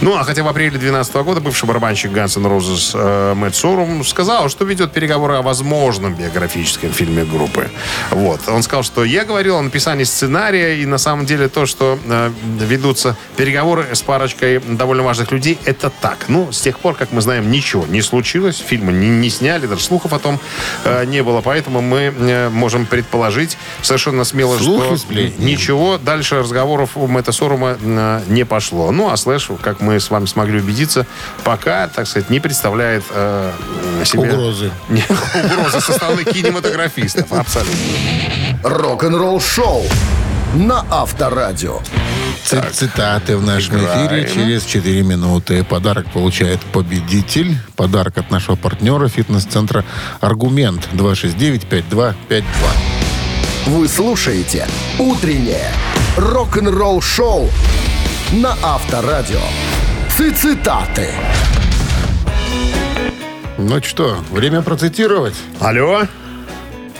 Ну, 0.00 0.16
а 0.16 0.24
хотя 0.24 0.42
в 0.42 0.48
апреле 0.48 0.70
2012 0.70 1.14
года 1.16 1.40
бывший 1.40 1.66
барабанщик 1.66 2.10
Guns 2.12 2.38
N' 2.38 2.46
Roses 2.46 2.90
э, 2.94 3.34
Мэтт 3.34 3.56
Сорум 3.56 4.04
сказал, 4.04 4.48
что 4.48 4.64
ведет 4.64 4.92
переговоры 4.92 5.34
о 5.34 5.42
возможном 5.42 6.14
биографическом 6.14 6.90
фильме 6.92 7.24
группы. 7.24 7.70
Вот. 8.10 8.40
Он 8.48 8.62
сказал, 8.62 8.82
что 8.82 9.04
я 9.04 9.24
говорил 9.24 9.56
о 9.56 9.62
написании 9.62 10.04
сценария, 10.04 10.80
и 10.82 10.86
на 10.86 10.98
самом 10.98 11.26
деле 11.26 11.48
то, 11.48 11.66
что 11.66 11.98
э, 12.04 12.30
ведутся 12.60 13.16
переговоры 13.36 13.94
с 13.94 14.02
парочкой 14.02 14.60
довольно 14.60 15.02
важных 15.02 15.32
людей, 15.32 15.58
это 15.64 15.90
так. 15.90 16.26
Ну, 16.28 16.52
с 16.52 16.60
тех 16.60 16.78
пор, 16.78 16.94
как 16.94 17.12
мы 17.12 17.20
знаем, 17.20 17.50
ничего 17.50 17.86
не 17.86 18.02
случилось, 18.02 18.58
фильма 18.58 18.92
не, 18.92 19.08
не 19.08 19.30
сняли, 19.30 19.66
даже 19.66 19.82
слухов 19.82 20.12
о 20.12 20.18
том 20.18 20.40
э, 20.84 21.04
не 21.06 21.22
было, 21.22 21.40
поэтому 21.40 21.80
мы 21.80 22.12
э, 22.16 22.48
можем 22.48 22.86
предположить 22.86 23.56
совершенно 23.82 24.24
смело, 24.24 24.56
Слухи, 24.58 24.86
что 24.86 24.96
сплетни. 24.96 25.44
ничего 25.44 25.98
дальше 25.98 26.38
разговоров 26.38 26.90
у 26.96 27.06
Мэтта 27.06 27.32
Сорума 27.32 27.76
э, 27.80 28.20
не 28.28 28.44
пошло. 28.44 28.90
Ну, 28.90 29.10
а 29.10 29.16
Слэш, 29.16 29.48
как 29.60 29.73
мы 29.80 30.00
с 30.00 30.10
вами 30.10 30.26
смогли 30.26 30.60
убедиться, 30.60 31.06
пока, 31.44 31.88
так 31.88 32.06
сказать, 32.06 32.30
не 32.30 32.40
представляет 32.40 33.04
э, 33.10 33.52
себе... 34.04 34.32
Угрозы. 34.32 34.70
Не, 34.88 35.02
угрозы 35.44 35.80
со 35.80 35.92
стороны 35.92 36.24
кинематографистов. 36.24 37.32
Абсолютно. 37.32 37.74
Рок-н-ролл-шоу 38.62 39.84
на 40.54 40.84
Авторадио. 40.90 41.80
Ци- 42.44 42.62
Цитаты 42.72 43.36
в 43.36 43.42
нашем 43.44 43.76
играем. 43.78 44.06
эфире 44.06 44.30
через 44.32 44.64
4 44.64 45.02
минуты. 45.02 45.64
Подарок 45.64 46.06
получает 46.12 46.60
победитель. 46.60 47.56
Подарок 47.76 48.18
от 48.18 48.30
нашего 48.30 48.56
партнера 48.56 49.08
фитнес-центра 49.08 49.84
«Аргумент» 50.20 50.88
269-5252. 50.92 52.44
Вы 53.66 53.88
слушаете 53.88 54.66
«Утреннее 54.98 55.70
рок-н-ролл-шоу» 56.18 57.48
на 58.32 58.52
Авторадио. 58.62 59.40
Цитаты. 60.08 61.08
Ну 63.58 63.82
что, 63.82 64.16
время 64.30 64.62
процитировать? 64.62 65.34
Алло. 65.60 66.02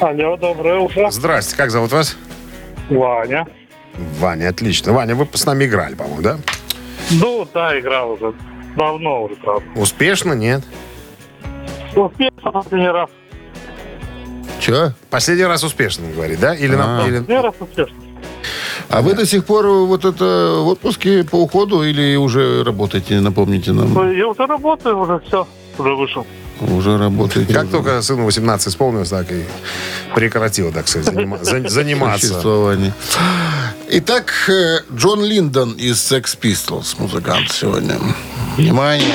Алло, 0.01 0.37
доброе 0.37 0.79
утро. 0.79 1.11
Здрасте, 1.11 1.57
как 1.57 1.71
зовут 1.71 1.93
вас? 1.93 2.17
Ваня. 2.91 3.47
Ваня, 4.19 4.49
отлично. 4.49 4.93
Ваня, 4.93 5.15
вы 5.15 5.29
с 5.33 5.47
нами 5.47 5.65
играли, 5.65 5.95
по-моему, 5.95 6.23
да? 6.23 6.39
Ну, 7.11 7.47
да, 7.53 7.79
играл 7.79 8.13
уже. 8.13 8.35
Давно 8.77 9.25
уже, 9.25 9.37
правда. 9.37 9.65
Успешно, 9.77 10.33
нет? 10.33 10.63
Успешно 11.95 12.51
последний 12.51 12.89
раз. 12.89 13.09
Че? 14.61 14.95
Последний 15.11 15.45
раз 15.45 15.63
успешно, 15.63 16.07
говорит, 16.13 16.41
да? 16.41 16.55
Или, 16.55 16.75
на- 16.75 17.05
А. 17.05 17.07
или- 17.07 17.19
Последний 17.21 17.43
раз 17.45 17.55
успешно. 17.61 17.97
А 18.89 19.01
вы 19.03 19.15
до 19.15 19.27
сих 19.27 19.45
пор 19.45 19.67
вот 19.67 20.05
это 20.05 20.25
в 20.63 20.69
отпуске 20.69 21.25
по 21.25 21.37
уходу 21.37 21.83
или 21.85 22.17
уже 22.17 22.63
работаете, 22.65 23.21
напомните 23.21 23.73
нам? 23.73 24.17
Я 24.17 24.27
уже 24.29 24.47
работаю, 24.47 24.99
уже 24.99 25.21
все. 25.27 25.47
Уже 25.79 25.95
вышел. 25.95 26.27
Уже 26.61 26.97
работаете. 26.99 27.53
Как 27.53 27.69
только 27.69 28.01
сыну 28.03 28.25
18 28.25 28.69
исполнилось, 28.69 29.09
так 29.09 29.31
и 29.33 29.43
прекратил, 30.15 30.73
так 30.73 30.87
сказать, 30.89 31.13
занима- 31.15 31.43
за- 31.43 31.69
заниматься. 31.69 32.27
существование. 32.29 32.93
Итак, 33.91 34.33
э, 34.49 34.79
Джон 34.97 35.25
Линдон 35.25 35.73
из 35.73 35.97
Sex 36.13 36.39
Pistols, 36.41 36.95
музыкант 36.99 37.51
сегодня. 37.51 37.97
Внимание. 38.57 39.13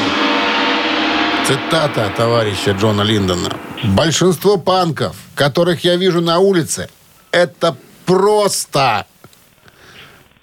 Цитата 1.47 2.11
товарища 2.15 2.71
Джона 2.71 3.01
Линдона. 3.03 3.49
Большинство 3.83 4.57
панков, 4.57 5.15
которых 5.35 5.83
я 5.85 5.95
вижу 5.95 6.21
на 6.21 6.39
улице, 6.39 6.89
это 7.31 7.75
просто... 8.05 9.05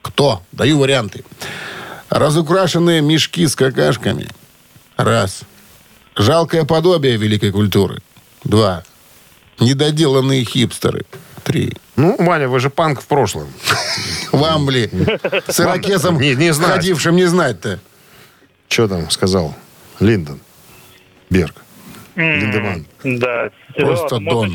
Кто? 0.07 0.41
Даю 0.53 0.79
варианты. 0.79 1.25
Разукрашенные 2.11 3.01
мешки 3.01 3.45
с 3.47 3.57
какашками. 3.57 4.29
Раз. 4.97 5.41
Жалкое 6.15 6.65
подобие 6.65 7.17
великой 7.17 7.51
культуры. 7.51 8.01
Два. 8.45 8.85
Недоделанные 9.59 10.45
хипстеры. 10.45 11.05
Три. 11.43 11.73
Ну, 11.97 12.17
Ваня, 12.21 12.49
вы 12.49 12.61
же 12.61 12.71
панк 12.71 13.01
в 13.01 13.07
прошлом. 13.07 13.49
Вам, 14.33 14.67
блин, 14.67 14.91
с 15.49 15.57
знать. 16.53 16.71
ходившим 16.71 17.17
не 17.17 17.25
знать-то. 17.25 17.81
Что 18.69 18.87
там 18.87 19.11
сказал 19.11 19.57
Линдон? 19.99 20.41
Берг. 21.31 21.57
Линдеман. 22.15 22.87
Да. 23.03 23.51
Просто 23.75 24.21
Дон. 24.21 24.55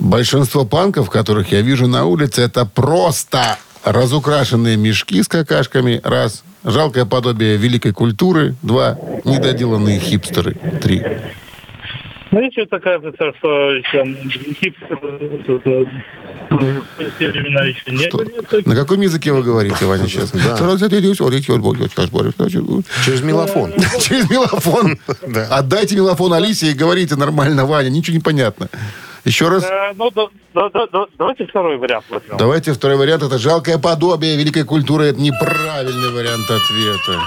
Большинство 0.00 0.64
панков, 0.64 1.10
которых 1.10 1.52
я 1.52 1.60
вижу 1.60 1.86
на 1.86 2.04
улице, 2.06 2.42
это 2.42 2.64
просто 2.64 3.58
разукрашенные 3.84 4.76
мешки 4.76 5.22
с 5.22 5.28
какашками. 5.28 6.00
Раз. 6.02 6.42
Жалкое 6.64 7.04
подобие 7.04 7.56
великой 7.56 7.92
культуры. 7.92 8.54
Два. 8.62 8.98
Недоделанные 9.24 9.98
хипстеры. 9.98 10.54
Три. 10.82 11.02
Ну, 12.32 12.40
еще 12.40 12.64
такая 12.66 13.00
представь, 13.00 13.36
что 13.38 13.72
еще 13.72 14.04
хипстеры 14.54 15.18
те 17.18 17.28
времена 17.28 17.62
еще 17.64 17.90
не 17.90 18.08
были. 18.08 18.68
На 18.68 18.76
каком 18.76 19.00
языке 19.00 19.32
вы 19.32 19.42
говорите, 19.42 19.84
Ваня, 19.84 20.06
сейчас? 20.06 20.32
Через 23.04 23.22
мелофон. 23.22 23.72
Через 24.00 24.30
мелофон. 24.30 24.98
Да. 25.26 25.46
Отдайте 25.50 25.96
мелофон 25.96 26.32
Алисе 26.32 26.70
и 26.70 26.74
говорите 26.74 27.14
нормально, 27.14 27.66
Ваня. 27.66 27.88
Ничего 27.90 28.16
не 28.16 28.22
понятно. 28.22 28.68
Еще 29.24 29.48
раз. 29.48 29.64
Э, 29.64 29.92
Ну, 29.96 30.10
да- 30.10 30.28
да- 30.54 30.70
да- 30.72 30.86
да- 30.92 31.06
давайте 31.18 31.46
второй 31.46 31.76
вариант 31.76 32.04
возьмем. 32.10 32.36
Давайте 32.38 32.72
второй 32.72 32.96
вариант. 32.96 33.22
Это 33.22 33.38
жалкое 33.38 33.78
подобие 33.78 34.36
великой 34.36 34.64
культуры. 34.64 35.06
Это 35.06 35.20
неправильный 35.20 36.10
вариант 36.10 36.50
ответа. 36.50 37.20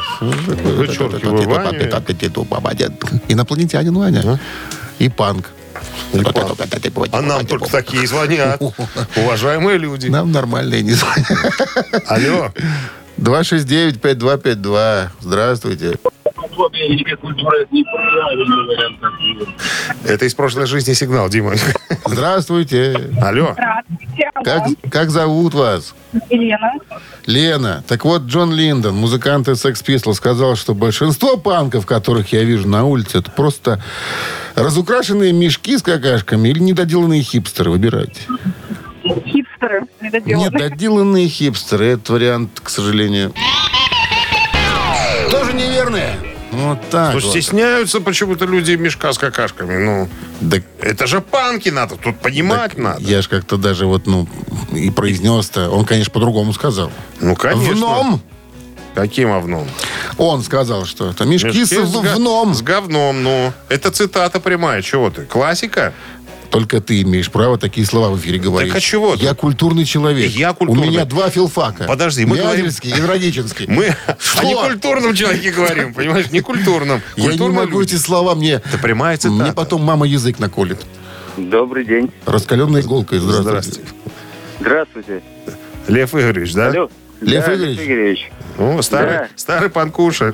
Вычеркиваю 0.77 1.47
Ваню. 1.49 1.89
Инопланетянин 3.27 3.93
Ваня. 3.93 4.39
И 4.99 5.09
панк. 5.09 5.51
А 7.11 7.21
нам 7.21 7.45
только 7.45 7.69
такие 7.69 8.07
звонят. 8.07 8.61
Уважаемые 9.15 9.77
люди. 9.77 10.07
Нам 10.07 10.31
нормальные 10.31 10.81
не 10.83 10.93
звонят. 10.93 11.27
Алло. 12.07 12.51
269-5252. 13.17 15.09
Здравствуйте. 15.21 15.95
Это 20.05 20.25
из 20.25 20.33
прошлой 20.33 20.65
жизни 20.67 20.93
сигнал, 20.93 21.29
Дима. 21.29 21.53
Здравствуйте. 22.05 23.11
Алло. 23.21 23.53
Здравствуйте. 23.53 24.31
Как, 24.43 24.91
как 24.91 25.09
зовут 25.09 25.53
вас? 25.53 25.95
Елена. 26.29 26.73
Лена. 27.25 27.83
Так 27.87 28.05
вот, 28.05 28.23
Джон 28.23 28.53
Линдон, 28.53 28.95
музыкант 28.95 29.47
из 29.47 29.63
Sex 29.63 29.83
Pistols, 29.85 30.13
сказал, 30.13 30.55
что 30.55 30.73
большинство 30.73 31.37
панков, 31.37 31.85
которых 31.85 32.33
я 32.33 32.43
вижу 32.43 32.67
на 32.67 32.85
улице, 32.85 33.19
это 33.19 33.31
просто 33.31 33.81
разукрашенные 34.55 35.33
мешки 35.33 35.77
с 35.77 35.81
какашками 35.81 36.49
или 36.49 36.59
недоделанные 36.59 37.21
хипстеры. 37.21 37.71
Выбирайте. 37.71 38.21
Хипстеры. 39.25 39.85
Недоделанные. 40.01 40.49
Недоделанные 40.49 41.27
хипстеры. 41.27 41.85
Этот 41.87 42.09
вариант, 42.09 42.59
к 42.61 42.69
сожалению, 42.69 43.33
тоже 45.31 45.53
неверный. 45.53 46.22
Вот 46.53 46.79
так 46.89 47.13
вот. 47.13 47.23
стесняются 47.23 47.99
почему-то 47.99 48.45
люди 48.45 48.73
мешка 48.73 49.11
с 49.11 49.17
какашками. 49.17 49.77
Ну, 49.83 50.09
Да 50.41 50.57
это 50.79 51.07
же 51.07 51.19
панки 51.21 51.69
надо, 51.69 51.95
тут 51.95 52.19
понимать 52.19 52.71
Так 52.71 52.77
надо. 52.77 53.01
Я 53.01 53.21
ж 53.21 53.27
как-то 53.27 53.57
даже 53.57 53.85
вот, 53.85 54.05
ну, 54.07 54.27
и 54.71 54.89
произнес-то. 54.91 55.69
Он, 55.69 55.85
конечно, 55.85 56.11
по-другому 56.13 56.53
сказал. 56.53 56.91
Ну, 57.19 57.35
конечно. 57.35 57.73
Вном. 57.73 58.21
Каким 58.95 59.31
овном? 59.31 59.67
Он 60.19 60.43
сказал, 60.43 60.85
что 60.85 61.09
это 61.09 61.25
мешки, 61.25 61.47
Мешки 61.47 61.65
с 61.65 61.71
в- 61.71 62.03
га- 62.03 62.15
вном. 62.15 62.53
С 62.53 62.61
говном, 62.61 63.23
ну. 63.23 63.51
Это 63.67 63.89
цитата 63.89 64.39
прямая. 64.39 64.83
Чего 64.83 65.09
ты? 65.09 65.23
Классика? 65.25 65.93
Только 66.53 66.81
ты 66.81 67.01
имеешь 67.01 67.31
право 67.31 67.57
такие 67.57 67.83
слова 67.87 68.09
в 68.11 68.19
эфире 68.19 68.37
говорить. 68.37 68.75
а 68.75 68.79
чего 68.79 69.15
ты? 69.15 69.23
Я 69.23 69.33
культурный 69.33 69.85
человек. 69.85 70.29
Я 70.29 70.53
культурный. 70.53 70.87
У 70.87 70.91
меня 70.91 71.05
два 71.05 71.31
филфака. 71.31 71.85
Подожди, 71.85 72.25
мы 72.27 72.37
говорим- 72.37 72.67
и 72.67 72.93
Норвегический. 72.93 73.65
Мы 73.67 73.95
о 74.37 74.43
некультурном 74.43 75.15
человеке 75.15 75.51
говорим, 75.51 75.95
понимаешь? 75.95 76.29
Некультурном. 76.29 77.01
Я 77.17 77.33
не 77.33 77.49
могу 77.49 77.81
эти 77.81 77.95
слова 77.95 78.35
мне... 78.35 78.61
Это 78.63 78.77
прямая 78.79 79.17
цитата. 79.17 79.33
Мне 79.33 79.51
потом 79.51 79.81
мама 79.81 80.05
язык 80.05 80.37
наколет. 80.37 80.79
Добрый 81.37 81.85
день. 81.85 82.11
Раскаленной 82.27 82.81
иголкой. 82.81 83.17
Здравствуйте. 83.17 83.81
Здравствуйте. 84.59 85.23
Лев 85.87 86.13
Игоревич, 86.13 86.53
да? 86.53 86.67
Алло. 86.69 86.89
Лев 87.19 87.45
Да, 87.45 87.55
Игоревич? 87.55 87.79
Лев 87.79 87.87
Игоревич. 87.87 88.31
О, 88.57 88.81
старый, 88.81 89.13
Да. 89.17 89.27
старый 89.35 89.69
панкуша. 89.69 90.33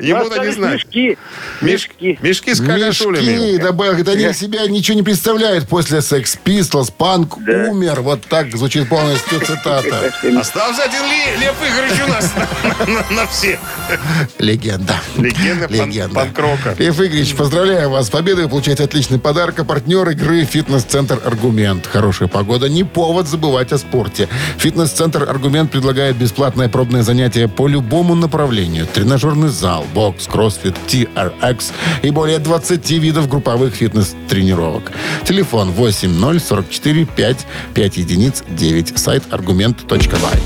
Ему-то 0.00 0.44
не 0.44 0.52
знать. 0.52 0.74
Мешки. 0.74 1.18
Мешки. 1.60 2.18
Мешки 2.22 2.54
с 2.54 2.60
какашулями. 2.60 3.24
Мешки, 3.24 3.58
добавил. 3.58 4.08
Они 4.08 4.32
себя 4.32 4.66
ничего 4.66 4.96
не 4.96 5.02
представляют 5.02 5.68
после 5.68 5.98
Sex 5.98 6.38
Pistols. 6.44 6.92
Панк 6.96 7.36
умер. 7.38 8.00
Вот 8.00 8.22
так 8.26 8.50
звучит 8.56 8.88
полностью 8.88 9.40
цитата. 9.40 10.12
Остался 10.38 10.84
один 10.84 11.02
Лев 11.40 11.54
Игоревич 11.62 12.02
у 12.04 12.08
нас 12.08 12.32
на- 13.10 13.26
всех. 13.26 13.58
Легенда. 14.38 14.94
Легенда 15.16 15.68
пан- 15.68 15.88
Легенда. 15.90 16.14
панк-рока. 16.14 16.74
Лев 16.78 16.96
Игоревич, 16.98 17.34
поздравляю 17.34 17.90
вас 17.90 18.06
с 18.06 18.10
победой. 18.10 18.44
Вы 18.44 18.50
получаете 18.50 18.84
отличный 18.84 19.18
подарок. 19.18 19.58
А 19.58 19.64
партнер 19.64 20.08
игры 20.10 20.44
«Фитнес-центр 20.44 21.20
Аргумент». 21.24 21.86
Хорошая 21.86 22.28
погода 22.28 22.68
не 22.68 22.84
повод 22.84 23.26
забывать 23.28 23.72
о 23.72 23.78
спорте. 23.78 24.28
«Фитнес-центр 24.78 25.28
Аргумент» 25.28 25.72
предлагает 25.72 26.14
бесплатное 26.14 26.68
пробное 26.68 27.02
занятие 27.02 27.48
по 27.48 27.66
любому 27.66 28.14
направлению. 28.14 28.86
Тренажерный 28.86 29.48
зал, 29.48 29.84
бокс, 29.92 30.28
кроссфит, 30.28 30.76
TRX 30.86 31.72
и 32.02 32.10
более 32.10 32.38
20 32.38 32.88
видов 32.92 33.28
групповых 33.28 33.74
фитнес-тренировок. 33.74 34.92
Телефон 35.24 35.72
8044 35.72 37.06
5 37.06 37.46
5 37.74 37.96
единиц 37.96 38.44
9. 38.50 38.96
Сайт 38.96 39.24
аргумент.бай. 39.32 40.40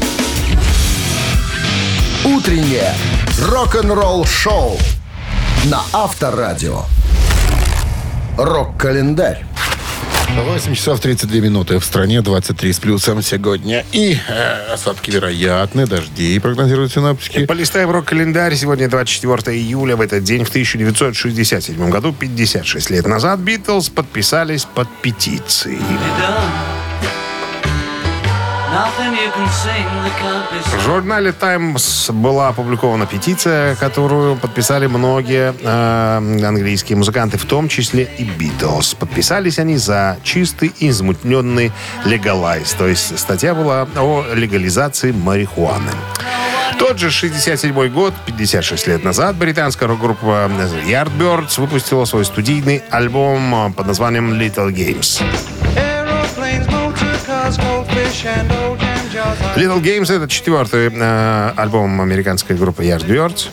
Утреннее 2.25 2.95
рок-н-ролл-шоу 3.39 4.79
на 5.67 5.83
Авторадио. 5.93 6.85
Рок-календарь. 8.39 9.45
8 10.31 10.75
часов 10.75 11.01
32 11.01 11.41
минуты. 11.41 11.79
В 11.79 11.85
стране 11.85 12.23
23 12.23 12.73
с 12.73 12.79
плюсом 12.79 13.23
сегодня. 13.23 13.85
И 13.93 14.17
э, 14.29 14.73
осадки 14.73 15.11
вероятны, 15.11 15.87
дожди 15.87 16.39
прогнозируют 16.39 16.93
синаптики. 16.93 17.47
Полистаем 17.47 17.91
рок-календарь. 17.91 18.55
Сегодня 18.55 18.89
24 18.89 19.57
июля. 19.57 19.97
В 19.97 20.01
этот 20.01 20.25
день, 20.25 20.45
в 20.45 20.49
1967 20.49 21.91
году, 21.91 22.13
56 22.13 22.91
лет 22.91 23.07
назад, 23.07 23.41
Битлз 23.41 23.89
подписались 23.89 24.65
под 24.65 24.89
петицией. 25.03 25.79
В 30.79 30.81
журнале 30.81 31.33
«Таймс» 31.33 32.09
была 32.09 32.49
опубликована 32.49 33.05
петиция, 33.05 33.77
которую 33.77 34.37
подписали 34.37 34.87
многие 34.87 35.55
э, 35.61 36.47
английские 36.47 36.97
музыканты, 36.97 37.37
в 37.37 37.45
том 37.45 37.69
числе 37.69 38.09
и 38.17 38.25
«Битлз». 38.25 38.95
Подписались 38.95 39.59
они 39.59 39.77
за 39.77 40.17
чистый 40.23 40.73
и 40.79 40.89
измутненный 40.89 41.71
легалайз. 42.07 42.73
То 42.73 42.89
есть 42.89 43.19
статья 43.19 43.55
была 43.55 43.87
о 43.97 44.25
легализации 44.33 45.13
марихуаны. 45.13 45.93
Тот 46.79 46.99
же 46.99 47.11
67 47.11 47.89
год, 47.91 48.15
56 48.25 48.87
лет 48.87 49.05
назад, 49.05 49.37
британская 49.37 49.87
рок-группа 49.87 50.51
Yardbirds 50.87 51.61
выпустила 51.61 52.07
свой 52.07 52.25
студийный 52.25 52.83
альбом 52.91 53.75
под 53.75 53.87
названием 53.87 54.33
Little 54.33 54.73
Games. 54.73 55.23
Little 59.57 59.83
Games 59.83 60.15
это 60.15 60.29
четвертый 60.29 60.91
э, 60.93 61.53
альбом 61.57 62.01
американской 62.01 62.57
группы 62.57 62.85
Yardbirds 62.85 63.49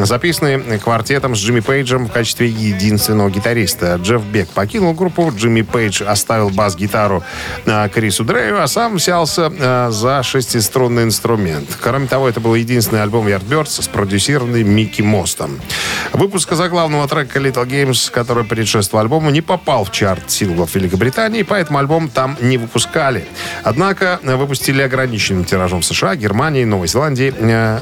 записанный 0.00 0.78
квартетом 0.78 1.36
с 1.36 1.38
Джимми 1.38 1.60
Пейджем 1.60 2.06
в 2.06 2.12
качестве 2.12 2.48
единственного 2.48 3.30
гитариста. 3.30 3.98
Джефф 4.02 4.22
Бек 4.24 4.48
покинул 4.48 4.94
группу, 4.94 5.32
Джимми 5.34 5.62
Пейдж 5.62 6.02
оставил 6.02 6.50
бас-гитару 6.50 7.22
э, 7.66 7.88
Крису 7.88 8.24
Дрею, 8.24 8.62
а 8.62 8.66
сам 8.66 8.96
взялся 8.96 9.52
э, 9.56 9.90
за 9.90 10.22
шестиструнный 10.22 11.04
инструмент. 11.04 11.68
Кроме 11.80 12.06
того, 12.06 12.28
это 12.28 12.40
был 12.40 12.54
единственный 12.54 13.02
альбом 13.02 13.26
Yardbirds, 13.26 13.82
спродюсированный 13.82 14.62
Микки 14.62 15.02
Мостом. 15.02 15.60
Выпуск 16.12 16.52
заглавного 16.52 17.06
трека 17.08 17.38
Little 17.38 17.66
Games, 17.66 18.10
который 18.10 18.44
предшествовал 18.44 19.04
альбому, 19.04 19.30
не 19.30 19.40
попал 19.40 19.84
в 19.84 19.92
чарт 19.92 20.30
синглов 20.30 20.74
Великобритании, 20.74 21.42
поэтому 21.42 21.78
альбом 21.78 22.08
там 22.08 22.36
не 22.40 22.58
выпускали. 22.58 23.26
Однако 23.62 24.20
э, 24.22 24.36
выпустили 24.36 24.82
ограниченным 24.82 25.44
тиражом 25.44 25.80
в 25.80 25.84
США, 25.84 26.16
Германии, 26.16 26.64
Новой 26.64 26.88
Зеландии, 26.88 27.34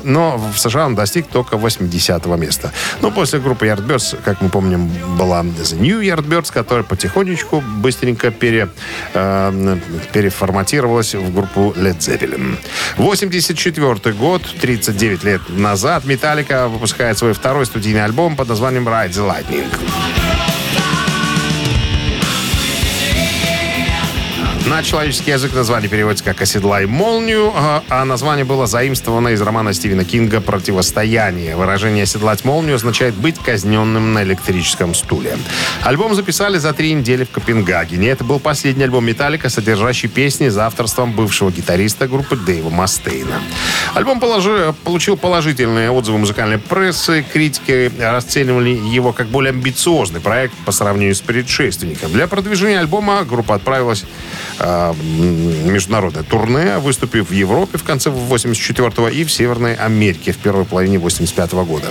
но 0.05 0.37
в 0.37 0.59
США 0.59 0.87
он 0.87 0.94
достиг 0.94 1.27
только 1.29 1.57
80 1.57 2.00
места. 2.37 2.73
Но 3.01 3.11
после 3.11 3.39
группы 3.39 3.67
Yardbirds, 3.67 4.19
как 4.25 4.41
мы 4.41 4.49
помним, 4.49 4.91
была 5.17 5.43
The 5.43 5.81
New 5.81 6.01
Yardbirds, 6.01 6.53
которая 6.53 6.85
потихонечку, 6.85 7.61
быстренько 7.61 8.31
пере, 8.31 8.69
э, 9.15 9.79
переформатировалась 10.13 11.15
в 11.15 11.35
группу 11.35 11.73
Led 11.77 11.99
Zeppelin. 11.99 12.57
84 12.97 14.13
год, 14.15 14.43
39 14.61 15.25
лет 15.25 15.41
назад, 15.49 16.05
Металлика 16.05 16.69
выпускает 16.69 17.19
свой 17.19 17.33
второй 17.33 17.67
студийный 17.67 18.05
альбом 18.05 18.37
под 18.37 18.49
названием 18.49 18.89
Ride 18.89 19.11
the 19.11 19.27
Lightning. 19.27 20.60
На 24.66 24.83
человеческий 24.83 25.31
язык 25.31 25.55
название 25.55 25.88
переводится 25.88 26.25
как 26.25 26.42
«Оседлай 26.42 26.87
молнию», 26.87 27.51
а- 27.55 27.83
а 27.88 28.05
название 28.05 28.44
было 28.44 28.66
заимствовано 28.66 29.29
из 29.29 29.40
романа 29.40 29.73
Стивена 29.73 30.05
Кинга 30.05 30.40
«Противостояние». 30.40 31.57
Выражение 31.57 32.03
«оседлать 32.03 32.44
молнию» 32.44 32.77
означает 32.77 33.14
быть 33.14 33.38
казненным 33.38 34.12
на 34.12 34.23
электрическом 34.23 34.94
стуле. 34.94 35.38
Альбом 35.83 36.14
записали 36.14 36.59
за 36.59 36.73
три 36.75 36.92
недели 36.92 37.25
в 37.25 37.31
Копенгагене. 37.31 38.11
Это 38.11 38.23
был 38.23 38.38
последний 38.38 38.85
альбом 38.85 39.07
«Металлика», 39.07 39.49
содержащий 39.49 40.09
песни 40.09 40.49
за 40.49 40.66
авторством 40.66 41.12
бывшего 41.12 41.51
гитариста 41.51 42.07
группы 42.07 42.37
Дэйва 42.37 42.70
Мастейна. 42.70 43.40
Альбом 43.94 44.20
положи- 44.20 44.72
получил 44.85 45.16
положительные 45.16 45.90
отзывы 45.90 46.18
музыкальной 46.18 46.59
прессы. 46.59 47.24
Критики 47.33 47.90
расценивали 47.98 48.70
его 48.70 49.12
как 49.12 49.26
более 49.29 49.50
амбициозный 49.50 50.20
проект 50.20 50.55
по 50.64 50.70
сравнению 50.70 51.14
с 51.14 51.20
предшественником. 51.20 52.12
Для 52.12 52.29
продвижения 52.29 52.79
альбома 52.79 53.24
группа 53.24 53.57
отправилась 53.57 54.05
э, 54.61 54.94
международное 54.94 56.22
турне, 56.22 56.79
выступив 56.79 57.31
в 57.31 57.33
Европе 57.33 57.79
в 57.79 57.83
конце 57.83 58.11
84-го 58.11 59.09
и 59.09 59.24
в 59.24 59.33
Северной 59.33 59.74
Америке 59.74 60.33
в 60.33 60.38
первой 60.38 60.64
половине 60.64 60.98
85 60.98 61.53
года. 61.53 61.87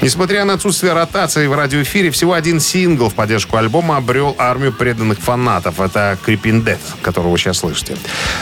Несмотря 0.00 0.44
на 0.44 0.54
отсутствие 0.54 0.92
ротации 0.92 1.46
в 1.46 1.54
радиоэфире, 1.54 2.10
всего 2.10 2.32
один 2.32 2.58
сингл 2.58 3.08
в 3.10 3.14
поддержку 3.14 3.56
альбома 3.56 3.98
обрел 3.98 4.34
армию 4.38 4.72
преданных 4.72 5.20
фанатов. 5.20 5.80
Это 5.80 6.18
Creeping 6.26 6.64
Death, 6.64 7.00
которого 7.02 7.30
вы 7.30 7.38
сейчас 7.38 7.58
слышите. 7.58 7.96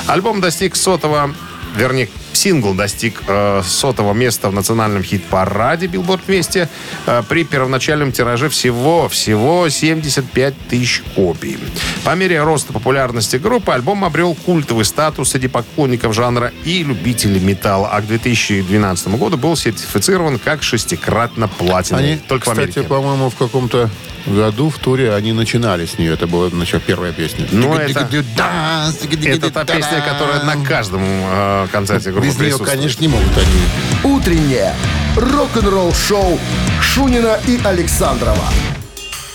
Альбом 0.06 0.40
достиг 0.40 0.76
сотого 0.76 1.34
вернее, 1.76 2.08
сингл 2.36 2.74
достиг 2.74 3.22
э, 3.26 3.62
сотого 3.64 4.12
места 4.12 4.50
в 4.50 4.52
национальном 4.52 5.02
хит-параде 5.02 5.86
Billboard 5.86 6.20
200 6.26 6.68
э, 7.06 7.22
при 7.28 7.44
первоначальном 7.44 8.12
тираже 8.12 8.48
всего, 8.48 9.08
всего 9.08 9.68
75 9.68 10.54
тысяч 10.68 11.02
копий. 11.14 11.58
По 12.04 12.14
мере 12.14 12.42
роста 12.42 12.72
популярности 12.72 13.36
группы 13.36 13.72
альбом 13.72 14.04
обрел 14.04 14.34
культовый 14.34 14.84
статус 14.84 15.30
среди 15.30 15.48
поклонников 15.48 16.14
жанра 16.14 16.52
и 16.64 16.82
любителей 16.82 17.40
металла, 17.40 17.90
а 17.92 18.00
к 18.00 18.06
2012 18.06 19.08
году 19.08 19.36
был 19.36 19.56
сертифицирован 19.56 20.38
как 20.38 20.62
шестикратно 20.62 21.48
платиновый. 21.48 22.12
Они, 22.12 22.16
Только 22.16 22.44
в 22.44 22.52
кстати, 22.52 22.78
Америке. 22.78 22.82
по-моему, 22.82 23.30
в 23.30 23.36
каком-то 23.36 23.90
году 24.26 24.70
в 24.70 24.78
туре 24.78 25.14
они 25.14 25.32
начинали 25.32 25.86
с 25.86 25.98
нее. 25.98 26.14
Это 26.14 26.26
была 26.26 26.48
значит, 26.48 26.82
первая 26.82 27.12
песня. 27.12 27.46
Ну, 27.50 27.74
это, 27.74 28.08
это 28.10 29.50
та 29.50 29.64
песня, 29.64 30.02
которая 30.06 30.44
на 30.44 30.64
каждом 30.64 31.02
э, 31.04 31.66
концерте 31.72 32.10
группы 32.10 32.21
Без 32.22 32.38
нее, 32.38 32.58
конечно, 32.58 33.00
не 33.00 33.08
могут 33.08 33.36
они. 33.36 34.14
Утреннее 34.14 34.74
рок-н-ролл-шоу 35.16 36.38
Шунина 36.80 37.38
и 37.46 37.60
Александрова 37.64 38.44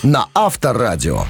на 0.02 0.26
Авторадио. 0.34 1.24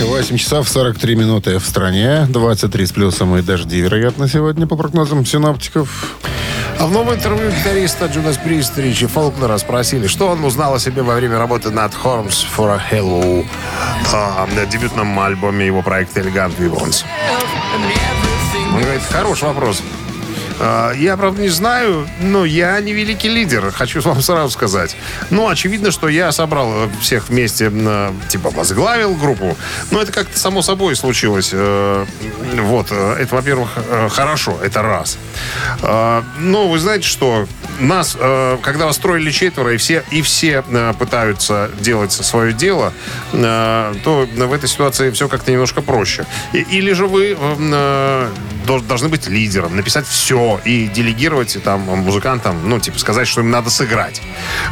8 0.00 0.36
часов 0.38 0.68
43 0.68 1.14
минуты 1.14 1.58
в 1.58 1.64
стране. 1.64 2.26
23 2.28 2.86
с 2.86 2.92
плюсом 2.92 3.36
и 3.36 3.42
дожди, 3.42 3.80
вероятно, 3.80 4.28
сегодня, 4.28 4.66
по 4.66 4.76
прогнозам 4.76 5.26
синоптиков. 5.26 6.16
А 6.78 6.86
в 6.86 6.92
новом 6.92 7.14
интервью 7.14 7.50
гитариста 7.50 8.06
Джунас 8.06 8.38
Прист 8.38 8.78
Ричи 8.78 9.04
Фолкнера 9.04 9.58
спросили, 9.58 10.06
что 10.06 10.28
он 10.28 10.42
узнал 10.44 10.74
о 10.74 10.78
себе 10.78 11.02
во 11.02 11.14
время 11.14 11.38
работы 11.38 11.70
над 11.70 11.92
Horns 11.92 12.46
for 12.56 12.70
a 12.74 12.80
Hello, 12.90 13.46
а, 14.14 14.48
на 14.56 14.64
дебютном 14.64 15.20
альбоме 15.20 15.66
его 15.66 15.82
проекта 15.82 16.20
Elegant 16.20 16.56
Vibrance. 16.58 17.04
Он 18.74 18.80
говорит, 18.82 19.02
хороший 19.10 19.44
вопрос. 19.44 19.82
А, 20.62 20.92
Я, 20.92 21.16
правда, 21.16 21.40
не 21.40 21.48
знаю, 21.48 22.06
но 22.20 22.44
я 22.44 22.78
не 22.80 22.92
великий 22.92 23.28
лидер, 23.30 23.70
хочу 23.72 24.00
вам 24.04 24.20
сразу 24.20 24.50
сказать. 24.50 24.94
Ну, 25.30 25.48
очевидно, 25.48 25.90
что 25.90 26.08
я 26.08 26.30
собрал 26.32 26.90
всех 27.00 27.30
вместе, 27.30 27.72
типа, 28.28 28.50
возглавил 28.50 29.14
группу. 29.14 29.56
Но 29.90 30.02
это 30.02 30.12
как-то 30.12 30.38
само 30.38 30.60
собой 30.62 30.96
случилось. 30.96 31.50
Э, 31.52 32.04
Вот, 32.60 32.88
э, 32.90 33.16
это, 33.20 33.34
во-первых, 33.34 33.70
э, 33.76 34.08
хорошо, 34.10 34.58
это 34.62 34.82
раз. 34.82 35.18
Но 35.82 36.68
вы 36.68 36.78
знаете, 36.78 37.06
что 37.06 37.46
нас, 37.78 38.12
когда 38.62 38.86
вас 38.86 38.96
строили 38.96 39.30
четверо, 39.30 39.72
и 39.72 39.76
все, 39.76 40.04
и 40.10 40.20
все 40.20 40.62
пытаются 40.98 41.70
делать 41.80 42.12
свое 42.12 42.52
дело, 42.52 42.92
то 43.32 44.26
в 44.36 44.52
этой 44.52 44.68
ситуации 44.68 45.10
все 45.10 45.28
как-то 45.28 45.50
немножко 45.52 45.80
проще. 45.80 46.26
Или 46.52 46.92
же 46.92 47.06
вы 47.06 47.36
должны 48.66 49.08
быть 49.08 49.26
лидером, 49.26 49.76
написать 49.76 50.06
все 50.06 50.60
и 50.64 50.86
делегировать 50.86 51.56
там 51.62 51.80
музыкантам, 51.80 52.68
ну, 52.68 52.80
типа, 52.80 52.98
сказать, 52.98 53.28
что 53.28 53.40
им 53.40 53.50
надо 53.50 53.70
сыграть. 53.70 54.22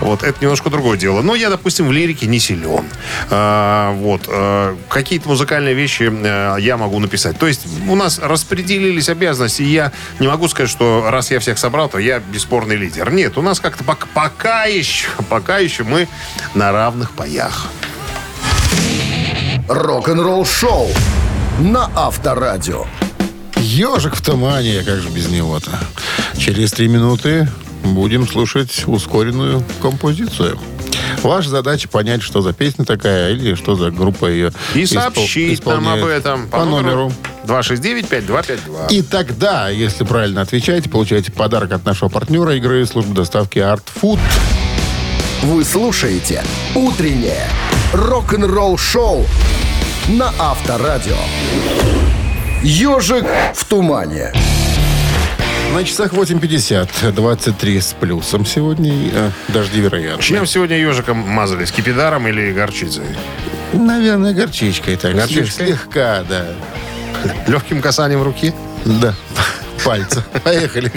Вот, 0.01 0.23
это 0.23 0.39
немножко 0.41 0.71
другое 0.71 0.99
дело. 0.99 1.23
Но 1.23 1.35
я, 1.35 1.51
допустим, 1.51 1.89
в 1.89 1.93
лирике 1.93 2.27
не 2.27 2.39
силен. 2.39 2.85
А, 3.31 3.93
вот, 3.93 4.23
э, 4.29 4.77
какие-то 4.89 5.29
музыкальные 5.29 5.75
вещи 5.75 6.11
э, 6.11 6.57
я 6.61 6.77
могу 6.77 6.99
написать. 6.99 7.39
То 7.39 7.47
есть 7.47 7.67
у 7.89 7.95
нас 7.95 8.19
распределились 8.19 9.09
обязанности, 9.09 9.63
и 9.63 9.73
я 9.73 9.93
не 10.19 10.29
могу 10.29 10.49
сказать, 10.49 10.71
что 10.71 11.07
раз 11.11 11.31
я 11.31 11.41
всех 11.41 11.59
собрал, 11.59 11.89
то 11.89 11.99
я 11.99 12.21
бесспорный 12.21 12.77
лидер. 12.77 13.11
Нет, 13.11 13.39
у 13.39 13.43
нас 13.43 13.61
как-то 13.61 13.85
пока, 13.85 14.07
пока 14.15 14.65
еще, 14.65 15.09
пока 15.29 15.59
еще 15.59 15.85
мы 15.85 16.09
на 16.55 16.73
равных 16.73 17.13
паях. 17.13 17.69
Рок-н-ролл-шоу 19.69 20.89
на 21.61 21.91
Авторадио. 21.95 22.87
Ежик 23.61 24.15
в 24.15 24.23
тумане, 24.23 24.83
как 24.85 25.01
же 25.01 25.09
без 25.09 25.29
него-то. 25.29 25.71
Через 26.37 26.73
три 26.73 26.89
минуты 26.89 27.49
будем 27.83 28.27
слушать 28.27 28.85
ускоренную 28.87 29.65
композицию. 29.83 30.59
Ваша 31.23 31.49
задача 31.49 31.89
понять, 31.89 32.23
что 32.23 32.43
за 32.43 32.53
песня 32.53 32.85
такая 32.85 33.33
или 33.33 33.55
что 33.55 33.75
за 33.75 33.91
группа 33.91 34.27
ее 34.27 34.53
И 34.75 34.83
испол- 34.83 34.95
сообщить 35.15 35.65
нам 35.67 35.89
об 35.89 36.05
этом 36.05 36.49
по 36.49 36.65
номеру. 36.65 37.13
269-5252. 37.47 38.89
И 38.91 39.03
тогда, 39.03 39.69
если 39.71 40.05
правильно 40.05 40.43
отвечаете, 40.43 40.91
получаете 40.91 41.33
подарок 41.33 41.73
от 41.73 41.85
нашего 41.85 42.09
партнера 42.09 42.55
игры 42.57 42.85
службы 42.87 43.15
доставки 43.15 43.59
Art 43.59 43.83
Food. 44.01 44.19
Вы 45.43 45.65
слушаете 45.65 46.45
«Утреннее 46.75 47.49
рок-н-ролл-шоу» 47.93 49.25
на 50.09 50.33
Авторадио. 50.39 51.17
«Ежик 52.63 53.25
в 53.55 53.65
тумане». 53.65 54.33
На 55.75 55.85
часах 55.85 56.13
8.50, 56.15 57.13
23 57.13 57.81
с 57.81 57.93
плюсом 57.93 58.47
сегодня. 58.47 59.11
э, 59.13 59.31
дожди 59.49 59.81
вероятно. 59.81 60.23
Чем 60.23 60.47
сегодня 60.47 60.79
ежиком 60.79 61.19
мазали? 61.19 61.67
Скипидаром 61.67 62.27
или 62.27 62.53
горчицей? 62.53 63.05
Наверное, 63.75 64.33
горчичкой 64.33 64.97
так. 64.97 65.15
Горчичкой? 65.15 65.67
Слегка, 65.67 66.25
да. 66.29 66.47
Легким 67.47 67.83
касанием 67.83 68.23
руки? 68.23 68.55
Да. 68.85 69.15
Пальца. 69.85 70.25
Поехали. 70.43 70.91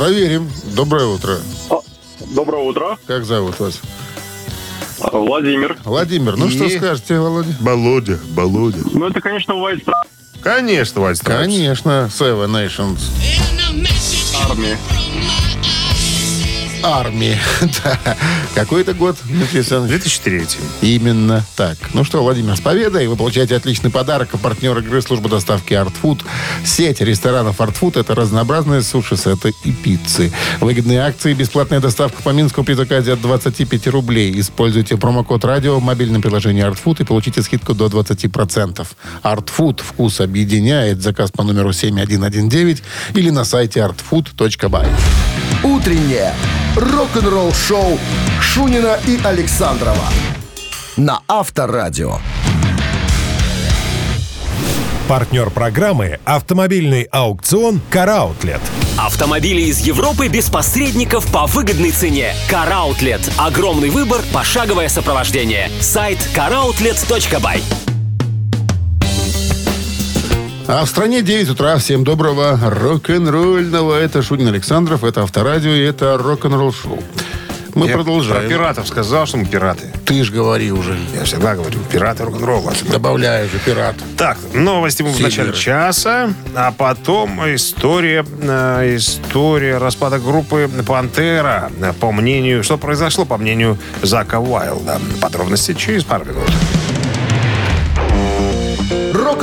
Проверим. 0.00 0.50
Доброе 0.74 1.04
утро. 1.04 1.36
Доброе 2.34 2.62
утро. 2.64 2.96
Как 3.06 3.26
зовут 3.26 3.60
вас? 3.60 3.78
Владимир. 5.12 5.76
Владимир, 5.84 6.38
ну 6.38 6.46
И- 6.46 6.50
что 6.56 6.70
скажете, 6.70 7.18
Володя? 7.18 7.54
Володя, 7.60 8.18
Володя. 8.32 8.78
Ну, 8.94 9.06
это, 9.08 9.20
конечно, 9.20 9.52
White 9.52 9.84
Stripes 9.84 10.40
Конечно, 10.42 11.00
White 11.00 11.12
Stripes. 11.16 11.24
Конечно, 11.42 12.10
Seven 12.10 12.46
Nations. 12.50 12.98
армии. 14.48 14.78
Армии. 16.82 17.38
Да. 17.84 18.16
Какой 18.54 18.82
это 18.82 18.94
год, 18.94 19.16
Александрович? 19.52 20.02
2003. 20.02 20.46
Именно 20.82 21.44
так. 21.56 21.78
Ну 21.94 22.04
что, 22.04 22.22
Владимир, 22.22 22.56
с 22.56 22.60
победой. 22.60 23.06
Вы 23.06 23.16
получаете 23.16 23.56
отличный 23.56 23.90
подарок. 23.90 24.30
А 24.32 24.38
партнер 24.38 24.76
игры 24.78 25.00
служба 25.02 25.28
доставки 25.28 25.72
Art 25.72 25.92
Food. 26.02 26.22
Сеть 26.64 27.00
ресторанов 27.00 27.60
Art 27.60 27.76
Food– 27.80 28.00
это 28.00 28.14
разнообразные 28.14 28.82
суши-сеты 28.82 29.52
и 29.64 29.72
пиццы. 29.72 30.32
Выгодные 30.60 31.00
акции, 31.00 31.32
бесплатная 31.32 31.80
доставка 31.80 32.22
по 32.22 32.30
Минску 32.30 32.64
при 32.64 32.74
заказе 32.74 33.12
от 33.12 33.20
25 33.20 33.86
рублей. 33.88 34.38
Используйте 34.40 34.96
промокод 34.96 35.44
радио 35.44 35.78
в 35.78 35.82
мобильном 35.82 36.22
приложении 36.22 36.64
Art 36.64 36.78
Food 36.82 37.02
и 37.02 37.04
получите 37.04 37.42
скидку 37.42 37.74
до 37.74 37.86
20%. 37.86 38.86
Art 39.22 39.48
Food. 39.56 39.82
Вкус 39.82 40.20
объединяет. 40.20 41.02
Заказ 41.02 41.30
по 41.30 41.44
номеру 41.44 41.72
7119 41.72 42.82
или 43.14 43.30
на 43.30 43.44
сайте 43.44 43.80
artfood.by. 43.80 44.88
Утреннее 45.62 46.34
рок-н-ролл-шоу 46.76 47.98
Шунина 48.40 48.98
и 49.06 49.18
Александрова 49.22 50.06
на 50.96 51.20
Авторадио. 51.28 52.18
Партнер 55.08 55.50
программы 55.50 56.20
«Автомобильный 56.24 57.02
аукцион 57.04 57.80
«Караутлет». 57.90 58.60
Автомобили 58.96 59.62
из 59.62 59.80
Европы 59.80 60.28
без 60.28 60.50
посредников 60.50 61.26
по 61.32 61.46
выгодной 61.46 61.90
цене. 61.90 62.32
Караутлет. 62.48 63.20
Огромный 63.38 63.90
выбор, 63.90 64.20
пошаговое 64.32 64.88
сопровождение. 64.88 65.68
Сайт 65.80 66.18
caroutlet.by. 66.36 67.89
А 70.66 70.84
в 70.84 70.88
стране 70.88 71.22
9 71.22 71.50
утра. 71.50 71.76
Всем 71.78 72.04
доброго 72.04 72.58
рок-н-ролльного. 72.62 73.94
Это 73.98 74.22
Шунин 74.22 74.48
Александров, 74.48 75.04
это 75.04 75.22
Авторадио 75.22 75.70
и 75.70 75.80
это 75.82 76.16
рок-н-ролл 76.16 76.72
шоу. 76.72 77.02
Мы 77.74 77.86
Я 77.86 77.94
продолжаем. 77.94 78.42
Про 78.42 78.48
пиратов 78.48 78.88
сказал, 78.88 79.26
что 79.26 79.36
мы 79.36 79.46
пираты. 79.46 79.92
Ты 80.04 80.24
ж 80.24 80.30
говори 80.30 80.72
уже. 80.72 80.96
Я 81.14 81.24
всегда 81.24 81.54
говорю, 81.54 81.78
пираты 81.90 82.24
рок-н-ролла. 82.24 82.72
Добавляю 82.90 83.48
же 83.48 83.58
пират. 83.64 83.94
Так, 84.16 84.38
новости 84.52 85.02
мы 85.02 85.10
в 85.10 85.20
начале 85.20 85.52
часа, 85.52 86.32
а 86.54 86.72
потом 86.72 87.40
история, 87.54 88.24
э, 88.40 88.96
история 88.96 89.78
распада 89.78 90.18
группы 90.18 90.68
«Пантера». 90.86 91.70
По 92.00 92.12
мнению, 92.12 92.64
что 92.64 92.76
произошло, 92.76 93.24
по 93.24 93.36
мнению 93.36 93.78
Зака 94.02 94.40
Уайлда. 94.40 95.00
Подробности 95.20 95.74
через 95.74 96.04
пару 96.04 96.24
минут. 96.24 96.50